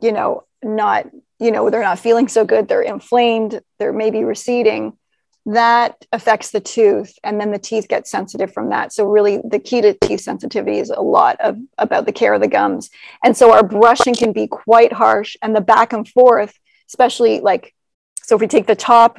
[0.00, 1.06] you know, not,
[1.38, 4.96] you know, they're not feeling so good, they're inflamed, they're maybe receding,
[5.46, 8.92] that affects the tooth and then the teeth get sensitive from that.
[8.92, 12.40] So really the key to teeth sensitivity is a lot of about the care of
[12.40, 12.90] the gums.
[13.24, 17.74] And so our brushing can be quite harsh and the back and forth especially like
[18.22, 19.18] so if we take the top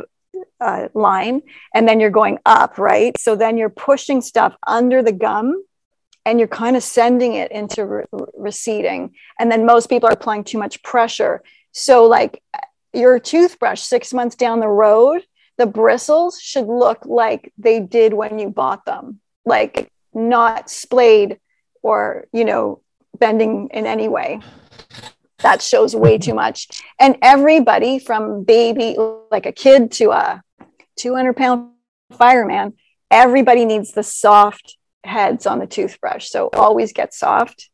[0.59, 1.41] uh, line
[1.73, 3.17] and then you're going up right?
[3.19, 5.63] So then you're pushing stuff under the gum
[6.25, 8.05] and you're kind of sending it into re-
[8.37, 9.15] receding.
[9.39, 11.41] And then most people are applying too much pressure.
[11.71, 12.43] So like
[12.93, 15.23] your toothbrush six months down the road
[15.61, 21.39] the bristles should look like they did when you bought them, like not splayed
[21.83, 22.81] or, you know,
[23.19, 24.39] bending in any way.
[25.43, 26.81] That shows way too much.
[26.99, 28.97] And everybody from baby,
[29.29, 30.41] like a kid to a
[30.95, 31.73] 200 pound
[32.13, 32.73] fireman,
[33.11, 36.27] everybody needs the soft heads on the toothbrush.
[36.27, 37.69] So always get soft.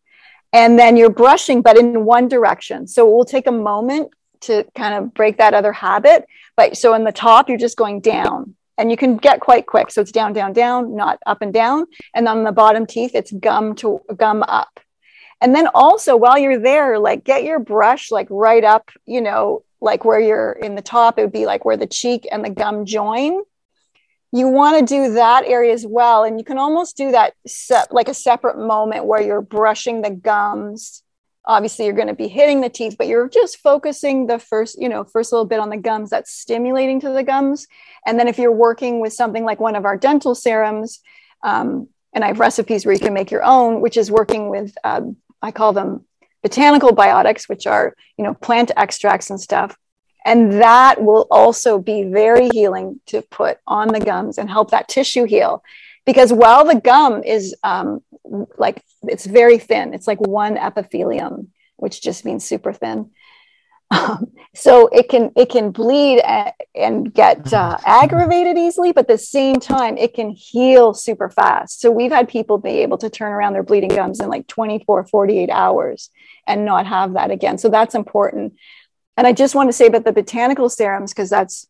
[0.51, 2.85] And then you're brushing, but in one direction.
[2.85, 6.25] So it will take a moment to kind of break that other habit.
[6.57, 9.91] But so in the top, you're just going down and you can get quite quick.
[9.91, 11.85] So it's down, down, down, not up and down.
[12.13, 14.79] And on the bottom teeth, it's gum to gum up.
[15.39, 19.63] And then also while you're there, like get your brush like right up, you know,
[19.79, 22.49] like where you're in the top, it would be like where the cheek and the
[22.49, 23.41] gum join.
[24.31, 26.23] You want to do that area as well.
[26.23, 30.09] And you can almost do that set, like a separate moment where you're brushing the
[30.09, 31.03] gums
[31.47, 34.89] obviously you're going to be hitting the teeth but you're just focusing the first you
[34.89, 37.67] know first little bit on the gums that's stimulating to the gums.
[38.05, 40.99] And then if you're working with something like one of our dental serums
[41.43, 44.75] um, and i have recipes where you can make your own which is working with
[44.83, 45.01] uh,
[45.41, 46.05] i call them
[46.43, 49.77] botanical biotics which are you know plant extracts and stuff.
[50.25, 54.89] And that will also be very healing to put on the gums and help that
[54.89, 55.63] tissue heal.
[56.05, 58.01] Because while the gum is um,
[58.57, 59.93] like it's very thin.
[59.93, 63.11] It's like one epithelium which just means super thin.
[63.89, 69.07] Um, so it can it can bleed and, and get uh, aggravated easily but at
[69.07, 71.79] the same time it can heal super fast.
[71.79, 75.05] So we've had people be able to turn around their bleeding gums in like 24
[75.05, 76.09] 48 hours
[76.45, 77.57] and not have that again.
[77.57, 78.55] So that's important.
[79.15, 81.65] And i just want to say about the botanical serums because that's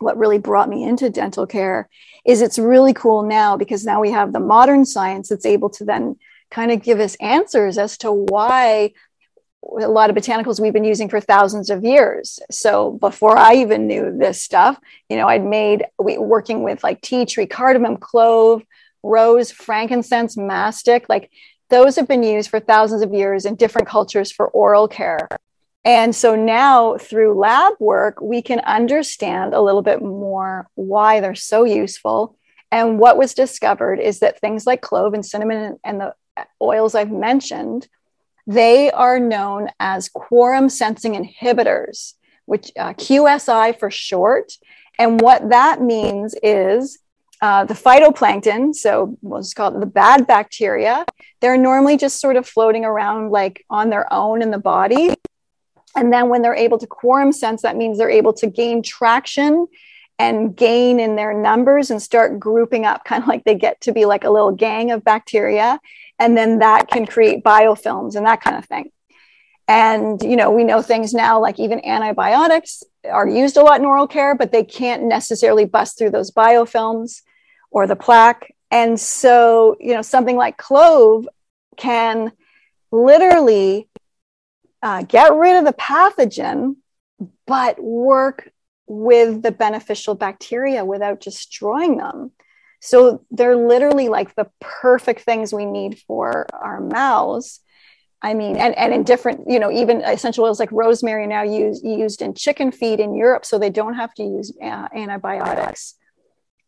[0.00, 1.88] what really brought me into dental care
[2.24, 5.84] is it's really cool now because now we have the modern science that's able to
[5.84, 6.16] then
[6.50, 8.92] kind of give us answers as to why
[9.62, 12.40] a lot of botanicals we've been using for thousands of years.
[12.50, 17.26] So before I even knew this stuff, you know, I'd made working with like tea
[17.26, 18.62] tree, cardamom, clove,
[19.02, 21.30] rose, frankincense, mastic, like
[21.68, 25.28] those have been used for thousands of years in different cultures for oral care.
[25.84, 31.34] And so now through lab work, we can understand a little bit more why they're
[31.34, 32.36] so useful.
[32.70, 36.14] And what was discovered is that things like clove and cinnamon and the
[36.60, 37.88] oils I've mentioned,
[38.46, 42.14] they are known as quorum sensing inhibitors,
[42.44, 44.52] which uh, QSI for short.
[44.98, 46.98] And what that means is
[47.40, 51.06] uh, the phytoplankton, so what's called the bad bacteria,
[51.40, 55.14] they're normally just sort of floating around like on their own in the body.
[55.96, 59.66] And then when they're able to quorum sense, that means they're able to gain traction
[60.18, 63.92] and gain in their numbers and start grouping up, kind of like they get to
[63.92, 65.80] be like a little gang of bacteria.
[66.18, 68.90] And then that can create biofilms and that kind of thing.
[69.66, 73.86] And, you know, we know things now like even antibiotics are used a lot in
[73.86, 77.22] oral care, but they can't necessarily bust through those biofilms
[77.70, 78.52] or the plaque.
[78.72, 81.28] And so, you know, something like clove
[81.76, 82.32] can
[82.90, 83.88] literally
[84.82, 86.76] uh, get rid of the pathogen,
[87.46, 88.50] but work
[88.86, 92.32] with the beneficial bacteria without destroying them.
[92.80, 97.60] So they're literally like the perfect things we need for our mouths.
[98.22, 101.84] I mean, and, and in different, you know, even essential oils like rosemary now used
[101.84, 105.94] used in chicken feed in Europe, so they don't have to use uh, antibiotics.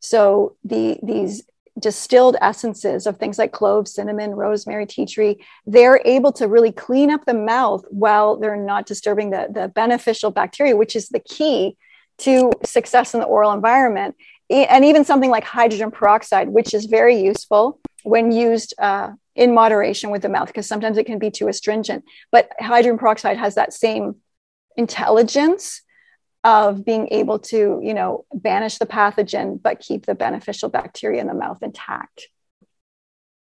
[0.00, 1.42] So the these
[1.78, 7.10] distilled essences of things like clove, cinnamon, rosemary, tea tree, they're able to really clean
[7.10, 11.76] up the mouth while they're not disturbing the, the beneficial bacteria, which is the key
[12.18, 14.14] to success in the oral environment.
[14.50, 20.10] And even something like hydrogen peroxide, which is very useful when used uh, in moderation
[20.10, 22.04] with the mouth, because sometimes it can be too astringent.
[22.30, 24.16] But hydrogen peroxide has that same
[24.76, 25.80] intelligence
[26.44, 31.26] of being able to, you know, banish the pathogen, but keep the beneficial bacteria in
[31.26, 32.28] the mouth intact.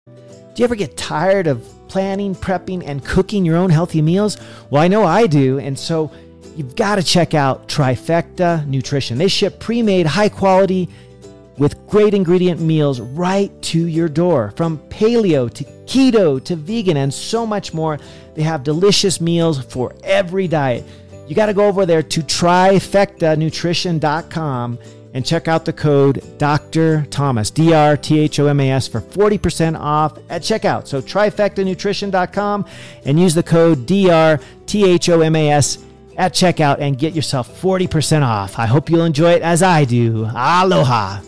[0.07, 0.15] Do
[0.57, 4.37] you ever get tired of planning, prepping, and cooking your own healthy meals?
[4.69, 5.59] Well, I know I do.
[5.59, 6.11] And so
[6.57, 9.17] you've got to check out Trifecta Nutrition.
[9.17, 10.89] They ship pre made, high quality,
[11.57, 14.53] with great ingredient meals right to your door.
[14.57, 17.99] From paleo to keto to vegan and so much more,
[18.35, 20.85] they have delicious meals for every diet.
[21.31, 24.79] You got to go over there to trifectanutrition.com
[25.15, 27.07] and check out the code Dr.
[27.07, 30.89] Thomas, D R T H O M A S, for 40% off at checkout.
[30.89, 32.67] So trifectanutrition.com
[33.05, 35.79] and use the code D R T H O M A S
[36.17, 38.59] at checkout and get yourself 40% off.
[38.59, 40.29] I hope you'll enjoy it as I do.
[40.35, 41.21] Aloha.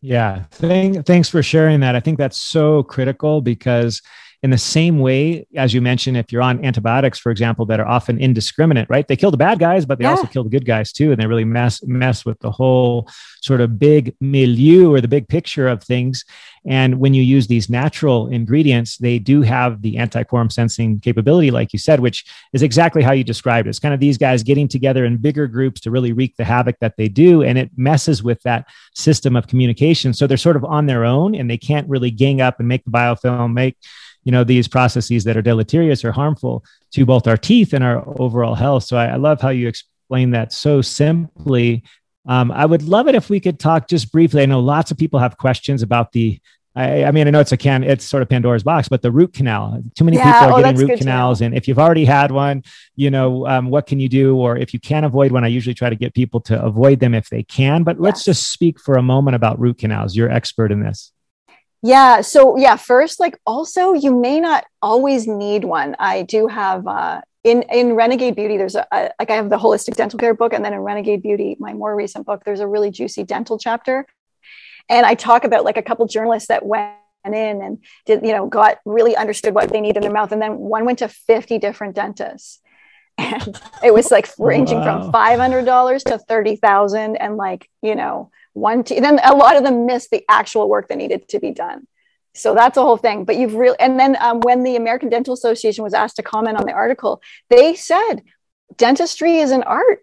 [0.00, 1.94] Yeah, thanks for sharing that.
[1.94, 4.00] I think that's so critical because
[4.44, 7.86] in the same way, as you mentioned, if you're on antibiotics, for example, that are
[7.86, 9.08] often indiscriminate, right?
[9.08, 10.10] They kill the bad guys, but they yeah.
[10.10, 11.12] also kill the good guys too.
[11.12, 13.08] And they really mess mess with the whole
[13.40, 16.26] sort of big milieu or the big picture of things.
[16.66, 21.72] And when you use these natural ingredients, they do have the anti-quorum sensing capability, like
[21.72, 23.70] you said, which is exactly how you described it.
[23.70, 26.78] It's kind of these guys getting together in bigger groups to really wreak the havoc
[26.80, 27.42] that they do.
[27.42, 30.12] And it messes with that system of communication.
[30.12, 32.84] So they're sort of on their own and they can't really gang up and make
[32.84, 33.78] the biofilm, make
[34.24, 38.02] you know these processes that are deleterious or harmful to both our teeth and our
[38.20, 41.84] overall health so i, I love how you explain that so simply
[42.26, 44.98] um, i would love it if we could talk just briefly i know lots of
[44.98, 46.40] people have questions about the
[46.76, 49.12] I, I, mean, I know it's a can, it's sort of Pandora's box, but the
[49.12, 49.80] root canal.
[49.96, 52.64] Too many yeah, people are oh, getting root canals, and if you've already had one,
[52.96, 54.36] you know, um, what can you do?
[54.36, 57.14] Or if you can't avoid one, I usually try to get people to avoid them
[57.14, 57.84] if they can.
[57.84, 60.16] But let's just speak for a moment about root canals.
[60.16, 61.12] You're expert in this.
[61.84, 62.22] Yeah.
[62.22, 65.94] So yeah, first, like also you may not always need one.
[65.98, 69.58] I do have uh in in Renegade Beauty, there's a, a like I have the
[69.58, 72.66] holistic dental care book, and then in Renegade Beauty, my more recent book, there's a
[72.66, 74.06] really juicy dental chapter.
[74.88, 76.94] And I talk about like a couple journalists that went
[77.26, 80.32] in and did, you know, got really understood what they need in their mouth.
[80.32, 82.60] And then one went to 50 different dentists.
[83.18, 85.02] And it was like ranging wow.
[85.02, 89.84] from $500 to 30,000 and like, you know, one t- then a lot of them
[89.84, 91.86] missed the actual work that needed to be done.
[92.34, 95.34] So that's a whole thing but you've really and then um, when the american dental
[95.34, 98.22] association was asked to comment on the article they said
[98.76, 100.00] dentistry is an art.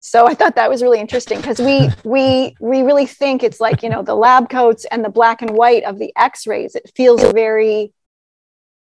[0.00, 3.82] So i thought that was really interesting because we we we really think it's like
[3.82, 6.74] you know the lab coats and the black and white of the x-rays.
[6.74, 7.92] It feels very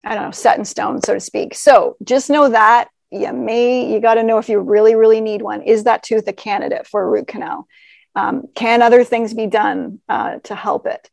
[0.03, 1.55] i don't know set in stone so to speak.
[1.55, 5.41] So just know that you may you got to know if you really really need
[5.41, 5.61] one.
[5.63, 7.67] Is that tooth a candidate for a root canal
[8.15, 11.09] um, can other things be done uh, to help it?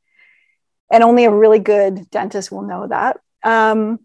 [0.90, 3.20] And only a really good dentist will know that.
[3.42, 4.00] Um,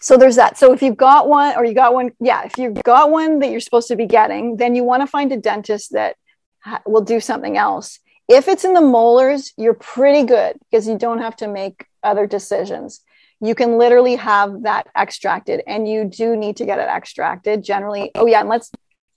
[0.00, 0.58] so there's that.
[0.58, 3.50] So if you've got one, or you got one, yeah, if you've got one that
[3.50, 6.16] you're supposed to be getting, then you want to find a dentist that
[6.60, 8.00] ha- will do something else.
[8.28, 12.26] If it's in the molars, you're pretty good because you don't have to make other
[12.26, 13.00] decisions.
[13.40, 18.10] You can literally have that extracted, and you do need to get it extracted generally.
[18.14, 18.70] Oh, yeah, and let's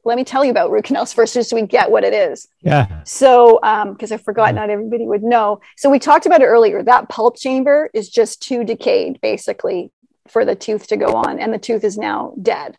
[0.08, 2.48] let me tell you about root canals first, just so we get what it is.
[2.62, 3.04] Yeah.
[3.04, 5.60] So, because um, I forgot, not everybody would know.
[5.76, 6.82] So we talked about it earlier.
[6.82, 9.92] That pulp chamber is just too decayed, basically,
[10.30, 12.76] for the tooth to go on, and the tooth is now dead.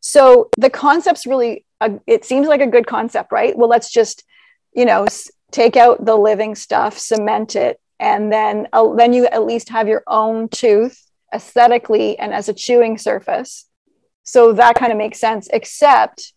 [0.00, 3.56] So the concept's really, a, it seems like a good concept, right?
[3.56, 4.24] Well, let's just,
[4.72, 5.06] you know,
[5.50, 9.86] take out the living stuff, cement it, and then uh, then you at least have
[9.86, 10.98] your own tooth
[11.32, 13.66] aesthetically and as a chewing surface.
[14.22, 16.32] So that kind of makes sense, except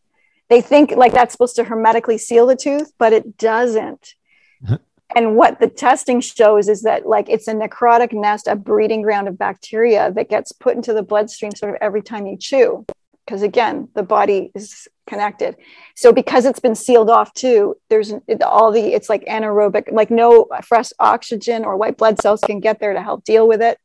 [0.50, 4.14] they think like that's supposed to hermetically seal the tooth, but it doesn't.
[5.16, 9.28] and what the testing shows is that like it's a necrotic nest, a breeding ground
[9.28, 12.86] of bacteria that gets put into the bloodstream sort of every time you chew.
[13.26, 15.58] Because again, the body is connected.
[15.96, 20.48] So because it's been sealed off too, there's all the it's like anaerobic, like no
[20.64, 23.78] fresh oxygen or white blood cells can get there to help deal with it.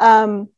[0.00, 0.48] Um,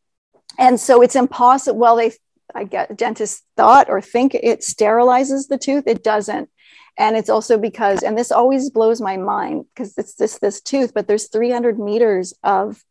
[0.58, 1.78] and so it's impossible.
[1.78, 2.12] Well, they
[2.54, 5.86] I get dentists thought or think it sterilizes the tooth.
[5.86, 6.50] It doesn't.
[6.96, 10.92] And it's also because, and this always blows my mind because it's this this tooth,
[10.94, 12.82] but there's 300 meters of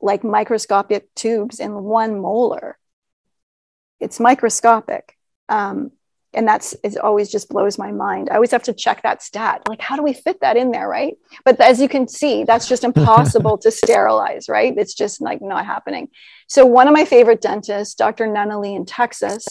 [0.00, 2.78] like microscopic tubes in one molar.
[4.00, 5.16] It's microscopic.
[5.48, 5.92] Um,
[6.34, 8.28] and that's it always just blows my mind.
[8.30, 9.62] I always have to check that stat.
[9.68, 11.14] Like how do we fit that in there right?
[11.44, 14.74] But as you can see that's just impossible to sterilize right?
[14.76, 16.08] It's just like not happening.
[16.46, 19.46] So one of my favorite dentists dr nunnally in texas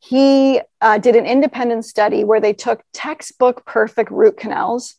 [0.00, 4.94] he uh, did an independent study where they took textbook perfect root canals.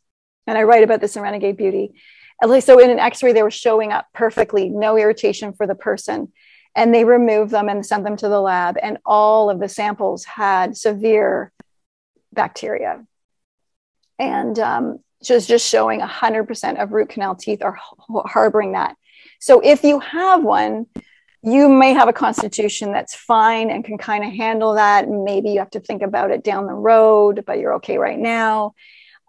[0.48, 1.94] And i write about this in renegade beauty.
[2.42, 5.76] At least so in an x-ray they were showing up perfectly no irritation for the
[5.76, 6.32] person
[6.76, 10.26] and they removed them and sent them to the lab and all of the samples
[10.26, 11.52] had severe
[12.32, 13.04] bacteria
[14.20, 17.78] and um, just just showing 100% of root canal teeth are
[18.26, 18.96] harboring that.
[19.40, 20.86] So if you have one,
[21.42, 25.08] you may have a constitution that's fine and can kind of handle that.
[25.08, 28.74] Maybe you have to think about it down the road, but you're okay right now.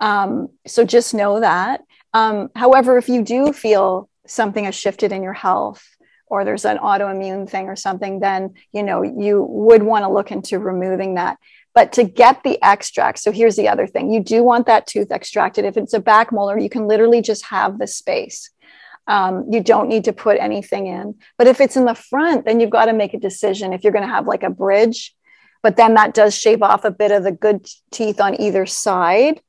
[0.00, 1.82] Um, so just know that.
[2.12, 5.84] Um, however, if you do feel something has shifted in your health,
[6.30, 10.32] or there's an autoimmune thing or something, then you know you would want to look
[10.32, 11.38] into removing that.
[11.74, 15.10] But to get the extract, so here's the other thing: you do want that tooth
[15.10, 15.64] extracted.
[15.64, 18.50] If it's a back molar, you can literally just have the space.
[19.06, 21.16] Um, you don't need to put anything in.
[21.36, 23.92] But if it's in the front, then you've got to make a decision if you're
[23.92, 25.16] going to have like a bridge,
[25.62, 29.40] but then that does shave off a bit of the good teeth on either side,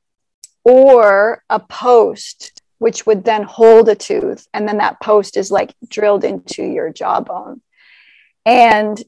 [0.64, 4.48] or a post, which would then hold a tooth.
[4.52, 7.62] And then that post is like drilled into your jawbone.
[8.44, 9.00] And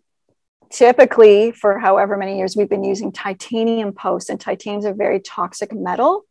[0.71, 5.19] typically, for however many years, we've been using titanium posts, and titanium is a very
[5.19, 6.25] toxic metal.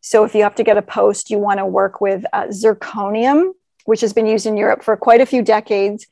[0.00, 3.52] So if you have to get a post, you want to work with uh, zirconium,
[3.84, 6.06] which has been used in Europe for quite a few decades.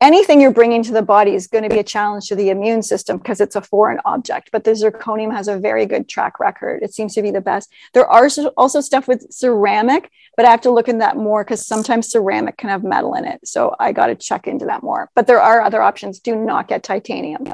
[0.00, 2.82] Anything you're bringing to the body is going to be a challenge to the immune
[2.82, 4.50] system because it's a foreign object.
[4.52, 6.82] But the zirconium has a very good track record.
[6.82, 7.72] It seems to be the best.
[7.94, 11.66] There are also stuff with ceramic, but I have to look in that more because
[11.66, 13.46] sometimes ceramic can have metal in it.
[13.46, 15.10] So I got to check into that more.
[15.14, 16.18] But there are other options.
[16.18, 17.52] Do not get titanium.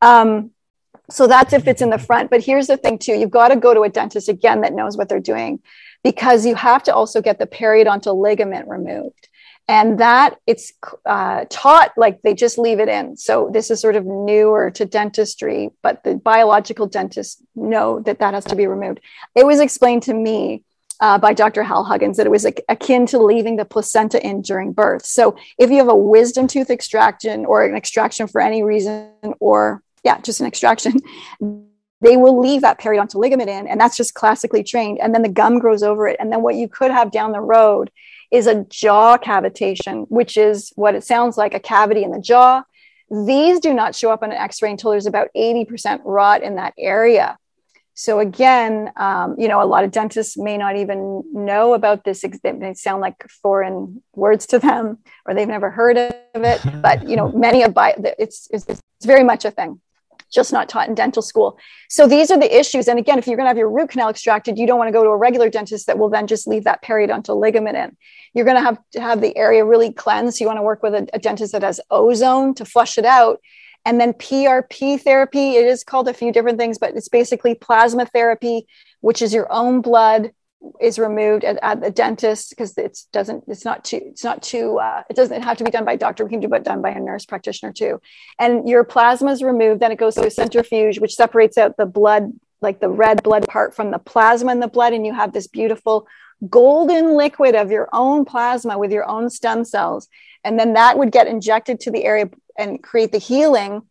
[0.00, 0.52] Um,
[1.10, 2.30] so that's if it's in the front.
[2.30, 4.96] But here's the thing, too you've got to go to a dentist again that knows
[4.96, 5.60] what they're doing
[6.02, 9.28] because you have to also get the periodontal ligament removed.
[9.66, 10.72] And that it's
[11.06, 13.16] uh, taught like they just leave it in.
[13.16, 18.34] So this is sort of newer to dentistry, but the biological dentists know that that
[18.34, 19.00] has to be removed.
[19.34, 20.64] It was explained to me
[21.00, 21.62] uh, by Dr.
[21.62, 25.04] Hal Huggins that it was akin to leaving the placenta in during birth.
[25.04, 29.82] So if you have a wisdom tooth extraction or an extraction for any reason, or
[30.04, 31.00] yeah, just an extraction,
[32.00, 34.98] they will leave that periodontal ligament in, and that's just classically trained.
[35.00, 36.16] And then the gum grows over it.
[36.20, 37.90] And then what you could have down the road
[38.34, 42.64] is a jaw cavitation, which is what it sounds like a cavity in the jaw.
[43.08, 46.56] These do not show up on an x ray until there's about 80% rot in
[46.56, 47.38] that area.
[47.96, 52.24] So again, um, you know, a lot of dentists may not even know about this.
[52.42, 56.60] They sound like foreign words to them, or they've never heard of it.
[56.82, 59.80] But you know, many of by it's, it's, it's very much a thing
[60.32, 61.58] just not taught in dental school.
[61.88, 62.88] So these are the issues.
[62.88, 64.92] And again, if you're going to have your root canal extracted, you don't want to
[64.92, 67.96] go to a regular dentist that will then just leave that periodontal ligament in.
[68.34, 70.40] You're going to have to have the area really cleansed.
[70.40, 73.40] You want to work with a, a dentist that has ozone to flush it out.
[73.84, 78.06] And then PRP therapy, it is called a few different things, but it's basically plasma
[78.06, 78.66] therapy,
[79.00, 80.32] which is your own blood
[80.80, 84.78] is removed at, at the dentist because it doesn't it's not too it's not too
[84.78, 86.24] uh, it doesn't have to be done by a doctor.
[86.24, 88.00] We can do it done by a nurse practitioner too.
[88.38, 91.86] And your plasma is removed then it goes to a centrifuge which separates out the
[91.86, 92.32] blood
[92.64, 94.92] like the red blood part from the plasma in the blood.
[94.92, 96.08] And you have this beautiful
[96.50, 100.08] golden liquid of your own plasma with your own stem cells.
[100.42, 103.82] And then that would get injected to the area and create the healing.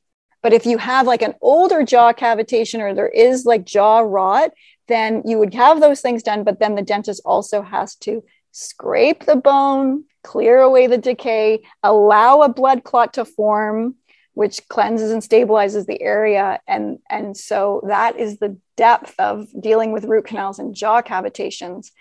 [0.42, 4.52] But if you have like an older jaw cavitation or there is like jaw rot
[4.88, 9.26] then you would have those things done, but then the dentist also has to scrape
[9.26, 13.96] the bone, clear away the decay, allow a blood clot to form,
[14.34, 16.60] which cleanses and stabilizes the area.
[16.68, 21.92] And, and so that is the depth of dealing with root canals and jaw cavitations.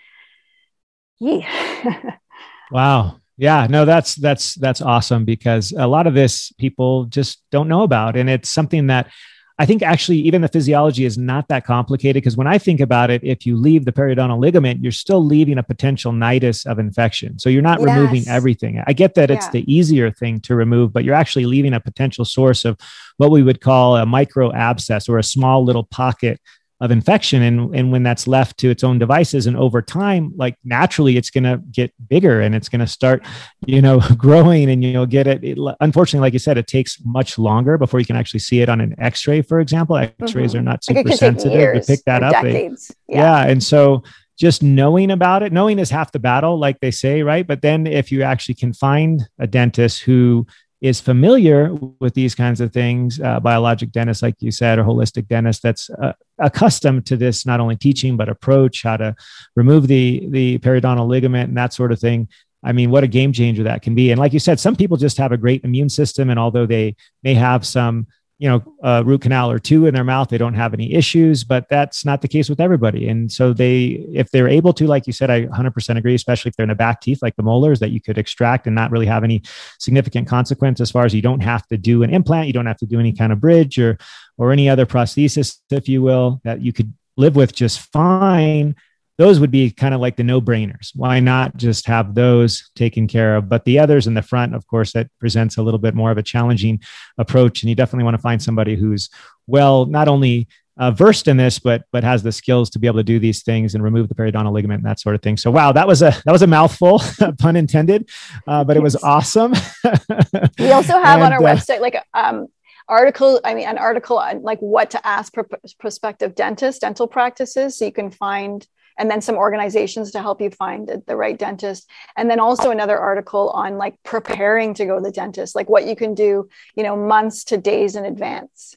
[1.19, 2.17] Yeah.
[2.71, 3.19] wow.
[3.35, 7.81] Yeah, no, that's that's that's awesome because a lot of this people just don't know
[7.81, 9.11] about, and it's something that
[9.59, 13.11] I think actually even the physiology is not that complicated because when I think about
[13.11, 17.37] it, if you leave the periodontal ligament, you're still leaving a potential nidus of infection.
[17.37, 17.89] So you're not yes.
[17.89, 18.83] removing everything.
[18.87, 19.35] I get that yeah.
[19.35, 22.77] it's the easier thing to remove, but you're actually leaving a potential source of
[23.17, 26.41] what we would call a micro abscess or a small little pocket
[26.83, 30.57] of infection and and when that's left to its own devices and over time like
[30.65, 33.25] naturally it's going to get bigger and it's going to start
[33.65, 37.39] you know growing and you'll get it, it, unfortunately like you said it takes much
[37.39, 39.95] longer before you can actually see it on an x-ray for example.
[39.95, 40.59] X-rays mm-hmm.
[40.59, 41.81] are not super like sensitive.
[41.81, 42.67] To pick that up they, yeah.
[43.07, 44.03] yeah and so
[44.37, 47.47] just knowing about it knowing is half the battle like they say right?
[47.47, 50.45] But then if you actually can find a dentist who
[50.83, 55.29] is familiar with these kinds of things, uh, biologic dentist, like you said, or holistic
[55.29, 59.15] dentist that's uh, accustomed to this not only teaching but approach, how to
[59.55, 62.27] remove the the periodontal ligament and that sort of thing.
[62.65, 64.11] I mean, what a game changer that can be.
[64.11, 66.97] And like you said, some people just have a great immune system, and although they
[67.23, 68.07] may have some
[68.43, 71.45] you know a root canal or two in their mouth they don't have any issues
[71.45, 73.07] but that's not the case with everybody.
[73.07, 76.57] And so they if they're able to like you said i 100% agree especially if
[76.57, 79.05] they're in the back teeth like the molars that you could extract and not really
[79.05, 79.41] have any
[79.79, 82.77] significant consequence as far as you don't have to do an implant you don't have
[82.77, 83.97] to do any kind of bridge or
[84.37, 88.75] or any other prosthesis if you will that you could live with just fine
[89.17, 90.91] those would be kind of like the no brainers.
[90.95, 93.47] Why not just have those taken care of?
[93.47, 96.17] But the others in the front, of course, that presents a little bit more of
[96.17, 96.81] a challenging
[97.17, 97.61] approach.
[97.61, 99.09] And you definitely want to find somebody who's
[99.45, 100.47] well, not only
[100.77, 103.43] uh, versed in this, but but has the skills to be able to do these
[103.43, 105.37] things and remove the periodontal ligament and that sort of thing.
[105.37, 107.01] So wow, that was a that was a mouthful,
[107.39, 108.09] pun intended,
[108.47, 109.53] uh, but it was awesome.
[110.59, 112.47] we also have and, on our uh, website like um,
[112.89, 115.33] article i mean an article on like what to ask
[115.79, 118.67] prospective dentists dental practices so you can find
[118.97, 121.89] and then some organizations to help you find the right dentist.
[122.15, 125.85] And then also another article on like preparing to go to the dentist like what
[125.85, 128.75] you can do you know months to days in advance.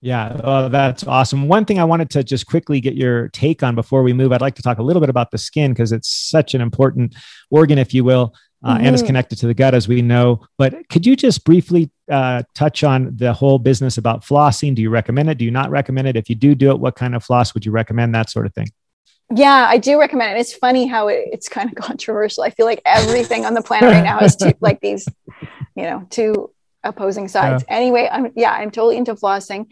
[0.00, 1.48] Yeah, oh, that's awesome.
[1.48, 4.42] One thing I wanted to just quickly get your take on before we move, I'd
[4.42, 7.14] like to talk a little bit about the skin because it's such an important
[7.50, 8.34] organ, if you will,
[8.64, 8.86] uh, mm-hmm.
[8.86, 10.40] and is connected to the gut, as we know.
[10.56, 14.74] But could you just briefly uh, touch on the whole business about flossing?
[14.74, 15.38] Do you recommend it?
[15.38, 16.16] Do you not recommend it?
[16.16, 18.14] If you do do it, what kind of floss would you recommend?
[18.14, 18.68] That sort of thing.
[19.34, 20.40] Yeah, I do recommend it.
[20.40, 22.42] It's funny how it, it's kind of controversial.
[22.42, 25.06] I feel like everything on the planet right now is two, like these,
[25.76, 26.50] you know, two
[26.82, 27.64] opposing sides.
[27.68, 27.76] Yeah.
[27.76, 29.66] Anyway, I'm yeah, I'm totally into flossing.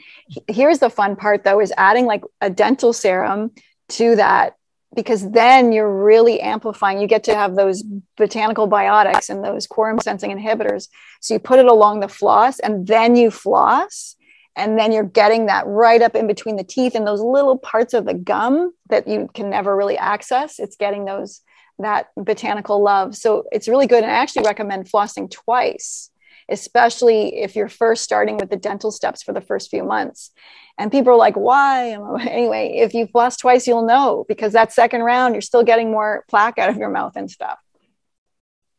[0.48, 3.52] Here's the fun part though is adding like a dental serum
[3.90, 4.56] to that
[4.94, 7.00] because then you're really amplifying.
[7.00, 7.82] You get to have those
[8.16, 10.88] botanical biotics and those quorum sensing inhibitors.
[11.20, 14.16] So you put it along the floss and then you floss.
[14.54, 17.94] And then you're getting that right up in between the teeth and those little parts
[17.94, 20.58] of the gum that you can never really access.
[20.58, 21.40] It's getting those
[21.78, 23.16] that botanical love.
[23.16, 24.02] So it's really good.
[24.02, 26.10] And I actually recommend flossing twice
[26.48, 30.30] especially if you're first starting with the dental steps for the first few months.
[30.78, 31.96] And people are like, why?
[32.22, 36.24] Anyway, if you floss twice, you'll know because that second round, you're still getting more
[36.28, 37.58] plaque out of your mouth and stuff.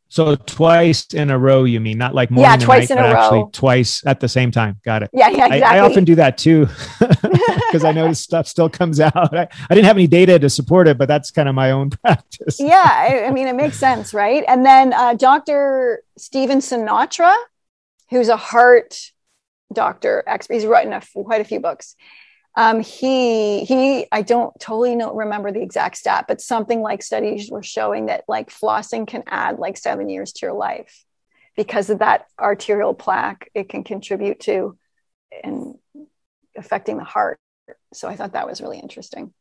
[0.10, 3.14] So twice in a row, you mean not like morning yeah, twice night, in a
[3.14, 3.20] row.
[3.20, 4.80] actually twice at the same time.
[4.86, 5.10] Got it.
[5.12, 5.64] Yeah, yeah, exactly.
[5.64, 6.68] I, I often do that too
[7.00, 9.36] because I notice stuff still comes out.
[9.36, 11.90] I, I, didn't have any data to support it, but that's kind of my own
[12.04, 12.60] practice.
[12.60, 14.44] yeah, I, I mean it makes sense, right?
[14.48, 16.04] And then uh, Dr.
[16.16, 17.34] Stephen Sinatra
[18.14, 19.12] who's a heart
[19.74, 20.54] doctor expert.
[20.56, 21.96] He's written a, quite a few books.
[22.56, 27.50] Um, he he I don't totally know remember the exact stat, but something like studies
[27.50, 31.04] were showing that like flossing can add like seven years to your life
[31.56, 34.78] because of that arterial plaque it can contribute to
[35.44, 35.80] in
[36.56, 37.40] affecting the heart.
[37.94, 39.34] So I thought that was really interesting.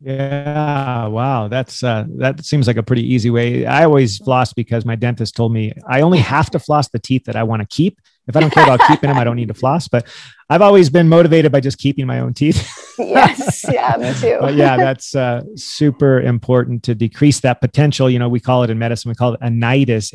[0.00, 3.64] Yeah, wow, that's uh, that seems like a pretty easy way.
[3.64, 7.24] I always floss because my dentist told me I only have to floss the teeth
[7.24, 7.98] that I want to keep.
[8.26, 9.88] If I don't care about keeping them, I don't need to floss.
[9.88, 10.06] But
[10.48, 12.68] I've always been motivated by just keeping my own teeth.
[12.98, 14.38] yes, yeah, me too.
[14.40, 18.08] but yeah, that's uh, super important to decrease that potential.
[18.10, 20.12] You know, we call it in medicine, we call it a nidus.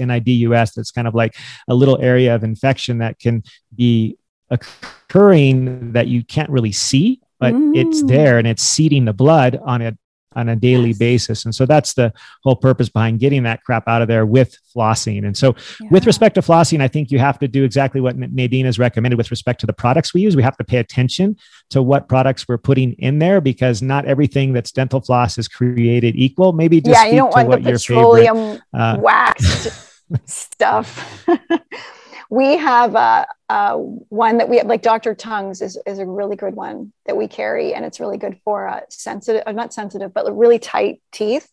[0.75, 1.35] That's kind of like
[1.67, 3.43] a little area of infection that can
[3.75, 4.17] be
[4.49, 7.75] occurring that you can't really see but mm.
[7.75, 9.97] it's there and it's seeding the blood on it
[10.33, 10.97] on a daily yes.
[10.97, 11.45] basis.
[11.45, 12.13] And so that's the
[12.43, 15.25] whole purpose behind getting that crap out of there with flossing.
[15.25, 15.89] And so, yeah.
[15.91, 19.17] with respect to flossing, I think you have to do exactly what Nadine has recommended
[19.17, 20.35] with respect to the products we use.
[20.35, 21.37] We have to pay attention
[21.71, 26.15] to what products we're putting in there because not everything that's dental floss is created
[26.15, 26.53] equal.
[26.53, 29.69] Maybe just yeah, you don't want the petroleum uh, waxed
[30.25, 31.27] stuff.
[32.31, 35.13] we have uh, uh, one that we have, like Dr.
[35.13, 38.69] Tung's is, is a really good one that we carry, and it's really good for
[38.69, 41.49] uh, sensitive, uh, not sensitive, but really tight teeth.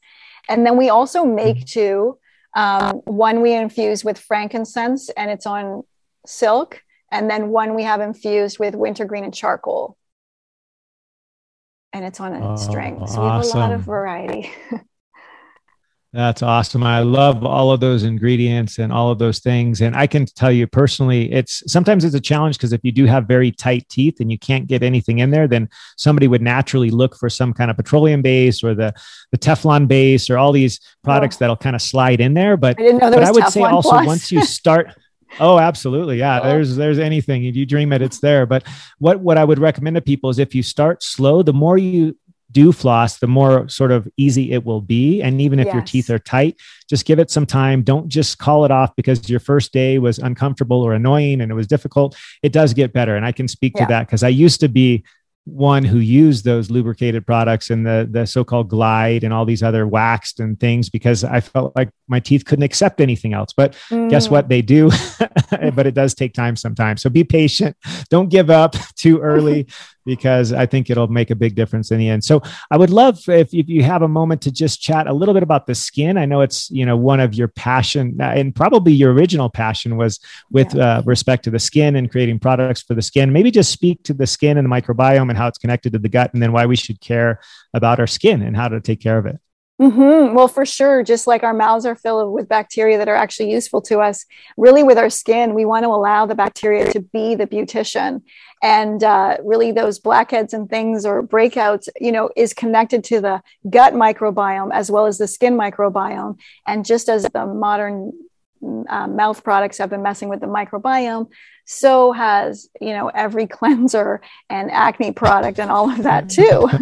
[0.49, 1.65] And then we also make mm-hmm.
[1.65, 2.19] two.
[2.55, 5.83] Um, one we infuse with frankincense, and it's on
[6.27, 9.97] silk, and then one we have infused with wintergreen and charcoal,
[11.93, 13.05] and it's on a oh, string.
[13.07, 14.51] So we have a lot of variety.
[16.13, 16.83] That's awesome.
[16.83, 19.83] I love all of those ingredients and all of those things.
[19.83, 23.05] And I can tell you personally, it's sometimes it's a challenge because if you do
[23.05, 26.91] have very tight teeth and you can't get anything in there, then somebody would naturally
[26.91, 28.95] look for some kind of petroleum base or the,
[29.33, 31.39] the Teflon base or all these products oh.
[31.41, 32.57] that'll kind of slide in there.
[32.57, 34.07] But I didn't know there but I would Teflon say also plus.
[34.07, 34.95] once you start
[35.41, 36.19] Oh, absolutely.
[36.19, 36.41] Yeah.
[36.41, 37.45] There's there's anything.
[37.45, 38.47] If you dream it, it's there.
[38.47, 38.65] But
[38.99, 42.17] what what I would recommend to people is if you start slow, the more you
[42.51, 45.21] do floss, the more sort of easy it will be.
[45.21, 45.75] And even if yes.
[45.75, 46.57] your teeth are tight,
[46.89, 47.83] just give it some time.
[47.83, 51.55] Don't just call it off because your first day was uncomfortable or annoying and it
[51.55, 52.17] was difficult.
[52.43, 53.17] It does get better.
[53.17, 53.85] And I can speak yeah.
[53.85, 55.05] to that because I used to be
[55.49, 59.87] one who used those lubricated products and the the so-called glide and all these other
[59.87, 63.53] waxed and things because I felt like my teeth couldn't accept anything else.
[63.57, 64.11] But mm.
[64.11, 64.49] guess what?
[64.49, 64.91] They do,
[65.51, 67.03] but it does take time sometimes.
[67.03, 67.77] So be patient.
[68.11, 69.67] Don't give up too early
[70.09, 72.25] because I think it'll make a big difference in the end.
[72.25, 72.41] So
[72.71, 75.43] I would love if, if you have a moment to just chat a little bit
[75.43, 76.17] about the skin.
[76.17, 79.99] I know it's, you know, one of your passion uh, and probably your original passion
[79.99, 80.19] was
[80.51, 80.99] with yeah.
[80.99, 83.35] uh, respect to the skin and creating products for the skin.
[83.35, 86.09] Maybe just speak to the skin and the microbiome and how it's connected to the
[86.09, 87.41] gut and then why we should care
[87.75, 89.39] about our skin and how to take care of it.
[89.81, 90.35] Mm-hmm.
[90.35, 93.81] Well, for sure, just like our mouths are filled with bacteria that are actually useful
[93.83, 94.27] to us,
[94.57, 98.23] really with our skin, we want to allow the bacteria to be the beautician.
[98.61, 103.41] And uh, really, those blackheads and things or breakouts, you know, is connected to the
[103.71, 106.41] gut microbiome as well as the skin microbiome.
[106.67, 108.13] And just as the modern
[108.89, 111.29] uh, mouth products have been messing with the microbiome,
[111.67, 116.69] so has, you know, every cleanser and acne product and all of that too.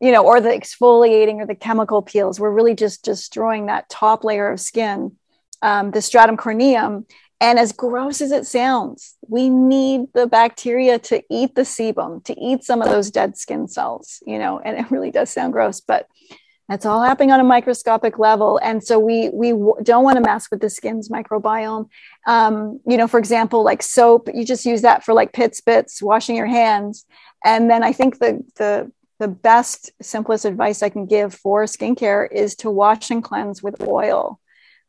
[0.00, 2.40] you know, or the exfoliating or the chemical peels.
[2.40, 5.16] We're really just destroying that top layer of skin,
[5.62, 7.06] um, the stratum corneum.
[7.40, 12.40] And as gross as it sounds, we need the bacteria to eat the sebum, to
[12.40, 15.80] eat some of those dead skin cells, you know, and it really does sound gross,
[15.80, 16.06] but
[16.68, 18.58] that's all happening on a microscopic level.
[18.62, 21.88] And so we, we w- don't want to mess with the skin's microbiome.
[22.26, 26.00] Um, you know, for example, like soap, you just use that for like pit spits,
[26.00, 27.04] washing your hands.
[27.44, 32.30] And then I think the, the the best, simplest advice I can give for skincare
[32.30, 34.40] is to wash and cleanse with oil.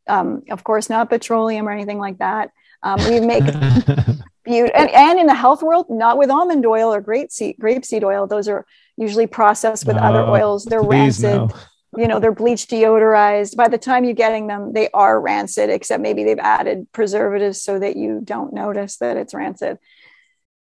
[0.07, 2.51] Um, of course, not petroleum or anything like that.
[2.83, 3.43] Um, we make
[4.45, 8.27] beauty, and, and, in the health world, not with almond oil or grapeseed, grapeseed oil.
[8.27, 8.65] Those are
[8.97, 10.65] usually processed with no, other oils.
[10.65, 11.35] They're rancid.
[11.35, 11.49] No.
[11.97, 13.55] You know, they're bleach deodorized.
[13.55, 17.79] By the time you're getting them, they are rancid, except maybe they've added preservatives so
[17.79, 19.77] that you don't notice that it's rancid.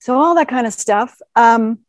[0.01, 1.17] So all that kind of stuff.
[1.37, 1.81] Um,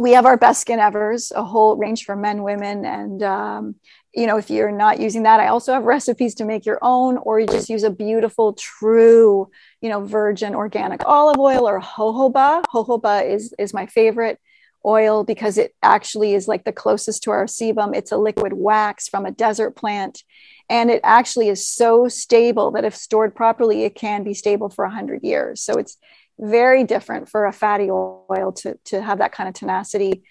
[0.00, 3.74] we have our best skin evers, a whole range for men, women, and um,
[4.14, 7.18] you know if you're not using that, I also have recipes to make your own,
[7.18, 9.50] or you just use a beautiful, true,
[9.82, 12.64] you know, virgin organic olive oil or jojoba.
[12.72, 14.40] Jojoba is is my favorite
[14.86, 17.94] oil because it actually is like the closest to our sebum.
[17.94, 20.24] It's a liquid wax from a desert plant.
[20.70, 24.86] And it actually is so stable that if stored properly, it can be stable for
[24.86, 25.60] 100 years.
[25.60, 25.98] So it's
[26.40, 30.22] very different for a fatty oil to, to have that kind of tenacity.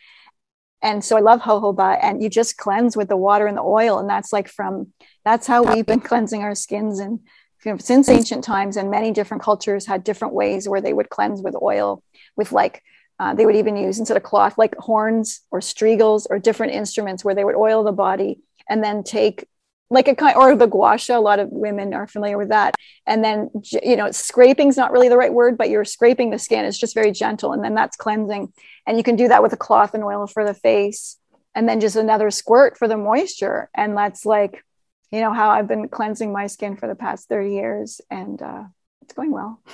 [0.82, 4.00] And so I love jojoba, and you just cleanse with the water and the oil.
[4.00, 4.94] And that's like from
[5.26, 7.20] that's how we've been cleansing our skins and
[7.66, 8.78] you know, since ancient times.
[8.78, 12.02] And many different cultures had different ways where they would cleanse with oil,
[12.38, 12.82] with like
[13.20, 17.26] uh, they would even use instead of cloth, like horns or strigils or different instruments
[17.26, 18.40] where they would oil the body
[18.70, 19.46] and then take
[19.90, 22.76] like a kind or the guasha a lot of women are familiar with that.
[23.08, 23.50] And then
[23.84, 26.66] you know scraping is not really the right word but you're scraping the skin.
[26.66, 28.54] It's just very gentle and then that's cleansing.
[28.86, 31.18] And you can do that with a cloth and oil for the face
[31.56, 33.70] and then just another squirt for the moisture.
[33.76, 34.64] And that's like
[35.12, 38.64] you know how i've been cleansing my skin for the past 30 years and uh,
[39.02, 39.62] it's going well.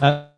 [0.00, 0.28] Uh,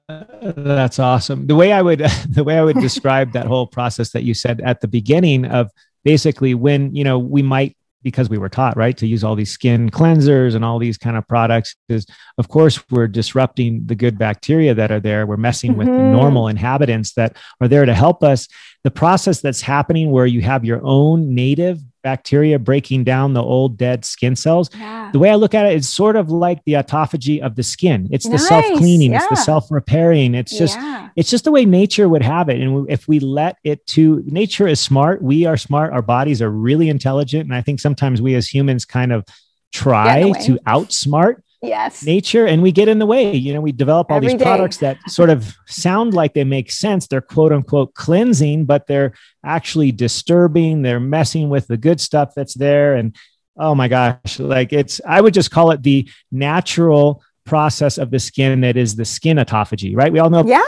[0.57, 1.47] that's awesome.
[1.47, 1.99] The way i would
[2.31, 5.71] the way i would describe that whole process that you said at the beginning of
[6.05, 7.77] basically when you know we might
[8.07, 11.17] because we were taught right to use all these skin cleansers and all these kind
[11.17, 12.07] of products is
[12.39, 15.79] of course we're disrupting the good bacteria that are there we're messing mm-hmm.
[15.79, 16.13] with the mm-hmm.
[16.13, 18.47] normal inhabitants that are there to help us
[18.85, 23.77] the process that's happening where you have your own native bacteria breaking down the old
[23.77, 24.71] dead skin cells.
[24.73, 25.11] Yeah.
[25.13, 28.07] The way I look at it, it's sort of like the autophagy of the skin.
[28.13, 28.43] It's nice.
[28.43, 29.17] the self-cleaning, yeah.
[29.19, 30.37] it's the self-repairing.
[30.37, 31.09] It's just yeah.
[31.17, 32.61] it's just the way nature would have it.
[32.61, 36.49] And if we let it to nature is smart, we are smart, our bodies are
[36.49, 37.43] really intelligent.
[37.43, 39.25] And I think sometimes we as humans kind of
[39.73, 42.05] try to outsmart yes.
[42.05, 43.35] nature and we get in the way.
[43.35, 44.45] You know we develop all Every these day.
[44.45, 47.07] products that sort of sound like they make sense.
[47.07, 49.13] They're quote unquote cleansing but they're
[49.45, 50.83] actually disturbing.
[50.83, 52.95] They're messing with the good stuff that's there.
[52.95, 53.17] And
[53.59, 58.19] oh my gosh like it's i would just call it the natural process of the
[58.19, 60.13] skin that is the skin autophagy right?
[60.13, 60.63] We all know yeah.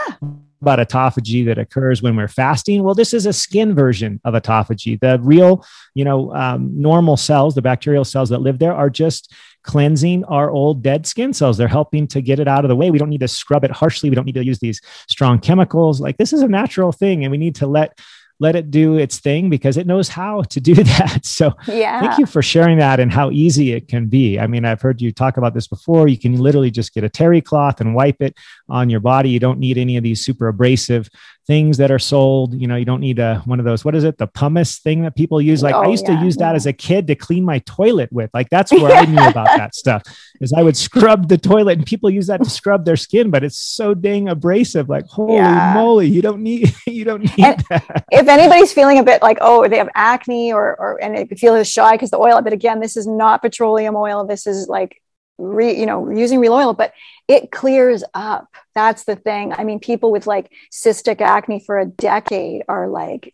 [0.61, 2.83] about autophagy that occurs when we're fasting.
[2.83, 4.99] Well, this is a skin version of autophagy.
[4.99, 9.31] The real, you know, um, normal cells, the bacterial cells that live there, are just
[9.63, 11.57] cleansing our old dead skin cells.
[11.57, 12.91] They're helping to get it out of the way.
[12.91, 14.09] We don't need to scrub it harshly.
[14.09, 15.99] We don't need to use these strong chemicals.
[15.99, 17.99] Like this is a natural thing, and we need to let
[18.41, 21.25] let it do its thing because it knows how to do that.
[21.25, 21.99] So yeah.
[21.99, 24.39] thank you for sharing that and how easy it can be.
[24.39, 26.07] I mean, I've heard you talk about this before.
[26.07, 28.35] You can literally just get a terry cloth and wipe it
[28.69, 29.29] on your body.
[29.29, 31.09] You don't need any of these super abrasive
[31.47, 32.53] things that are sold.
[32.53, 33.83] You know, you don't need a one of those.
[33.83, 34.17] What is it?
[34.17, 35.63] The pumice thing that people use.
[35.63, 38.11] Like oh, I used yeah, to use that as a kid to clean my toilet
[38.11, 38.29] with.
[38.33, 40.03] Like that's where I knew about that stuff.
[40.41, 43.43] Is I would scrub the toilet, and people use that to scrub their skin, but
[43.43, 44.89] it's so dang abrasive.
[44.89, 45.73] Like holy yeah.
[45.73, 48.05] moly, you don't need you don't need and that.
[48.11, 51.61] If anybody's feeling a bit like oh they have acne or or and they feel
[51.63, 54.25] shy because the oil, but again, this is not petroleum oil.
[54.25, 55.01] This is like
[55.39, 56.93] re, you know using real oil but
[57.27, 58.47] it clears up.
[58.73, 59.53] That's the thing.
[59.53, 63.33] I mean people with like cystic acne for a decade are like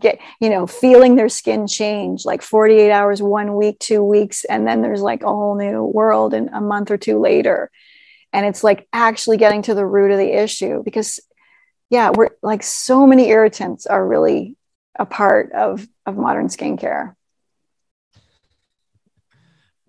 [0.00, 4.66] get you know feeling their skin change like 48 hours one week two weeks and
[4.66, 7.70] then there's like a whole new world in a month or two later.
[8.32, 11.20] And it's like actually getting to the root of the issue because
[11.90, 14.56] yeah, we're like so many irritants are really
[14.98, 17.14] a part of of modern skincare.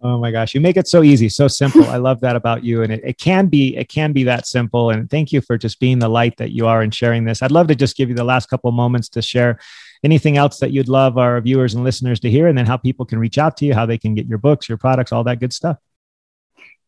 [0.08, 1.84] Oh my gosh, you make it so easy, so simple.
[1.86, 2.84] I love that about you.
[2.84, 4.92] And it, it can be, it can be that simple.
[4.92, 7.42] And thank you for just being the light that you are and sharing this.
[7.42, 9.60] I'd love to just give you the last couple moments to share
[10.04, 13.04] anything else that you'd love our viewers and listeners to hear, and then how people
[13.04, 15.40] can reach out to you, how they can get your books, your products, all that
[15.40, 15.78] good stuff.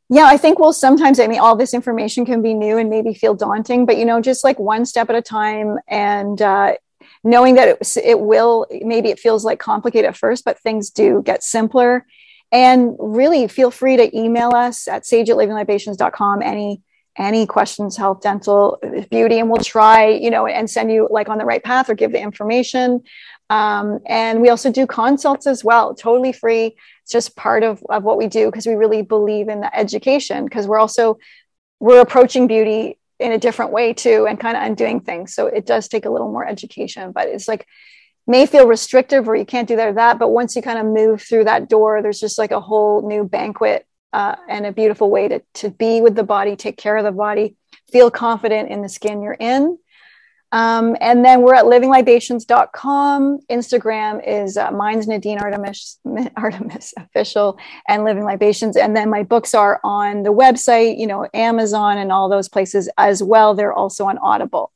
[0.09, 3.15] Yeah, I think well, sometimes I mean, all this information can be new and maybe
[3.15, 6.75] feel daunting, but you know, just like one step at a time, and uh,
[7.23, 8.67] knowing that it, it will.
[8.69, 12.05] Maybe it feels like complicated at first, but things do get simpler.
[12.51, 16.41] And really, feel free to email us at sage at livinglibations.com.
[16.41, 16.81] Any
[17.17, 18.79] any questions, health, dental,
[19.09, 21.95] beauty, and we'll try, you know, and send you like on the right path or
[21.95, 23.01] give the information.
[23.49, 26.75] Um, and we also do consults as well, totally free.
[27.03, 30.45] It's just part of, of what we do because we really believe in the education
[30.45, 31.17] because we're also
[31.79, 35.33] we're approaching beauty in a different way too and kind of undoing things.
[35.33, 37.65] So it does take a little more education, but it's like
[38.27, 40.19] may feel restrictive or you can't do that or that.
[40.19, 43.23] But once you kind of move through that door, there's just like a whole new
[43.23, 47.03] banquet uh, and a beautiful way to, to be with the body, take care of
[47.03, 47.55] the body,
[47.91, 49.77] feel confident in the skin you're in.
[50.53, 53.39] Um, and then we're at livinglibations.com.
[53.51, 55.99] Instagram is uh, mine's Nadine Artemis,
[56.37, 58.77] Artemis official and Living Libations.
[58.77, 62.89] And then my books are on the website, you know, Amazon and all those places
[62.97, 63.55] as well.
[63.55, 64.71] They're also on Audible.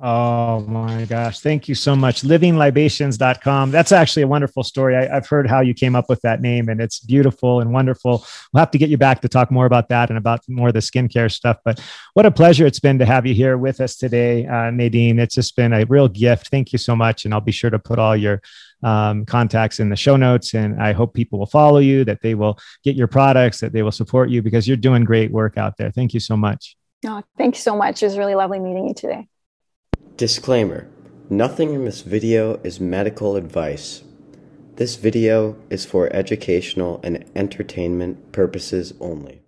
[0.00, 1.38] Oh my gosh.
[1.38, 2.22] Thank you so much.
[2.22, 3.70] Livinglibations.com.
[3.70, 4.96] That's actually a wonderful story.
[4.96, 8.24] I, have heard how you came up with that name and it's beautiful and wonderful.
[8.52, 10.74] We'll have to get you back to talk more about that and about more of
[10.74, 11.58] the skincare stuff.
[11.64, 11.80] But
[12.14, 15.20] what a pleasure it's been to have you here with us today, uh, Nadine.
[15.20, 16.48] It's just been a real gift.
[16.48, 17.24] Thank you so much.
[17.24, 18.42] And I'll be sure to put all your
[18.82, 20.52] um, contacts in the show notes.
[20.52, 23.82] And I hope people will follow you, that they will get your products, that they
[23.82, 25.92] will support you because you're doing great work out there.
[25.92, 26.76] Thank you so much.
[27.06, 28.02] Oh, thank you so much.
[28.02, 29.28] It was really lovely meeting you today.
[30.16, 30.88] Disclaimer
[31.30, 34.04] Nothing in this video is medical advice.
[34.76, 39.41] This video is for educational and entertainment purposes only.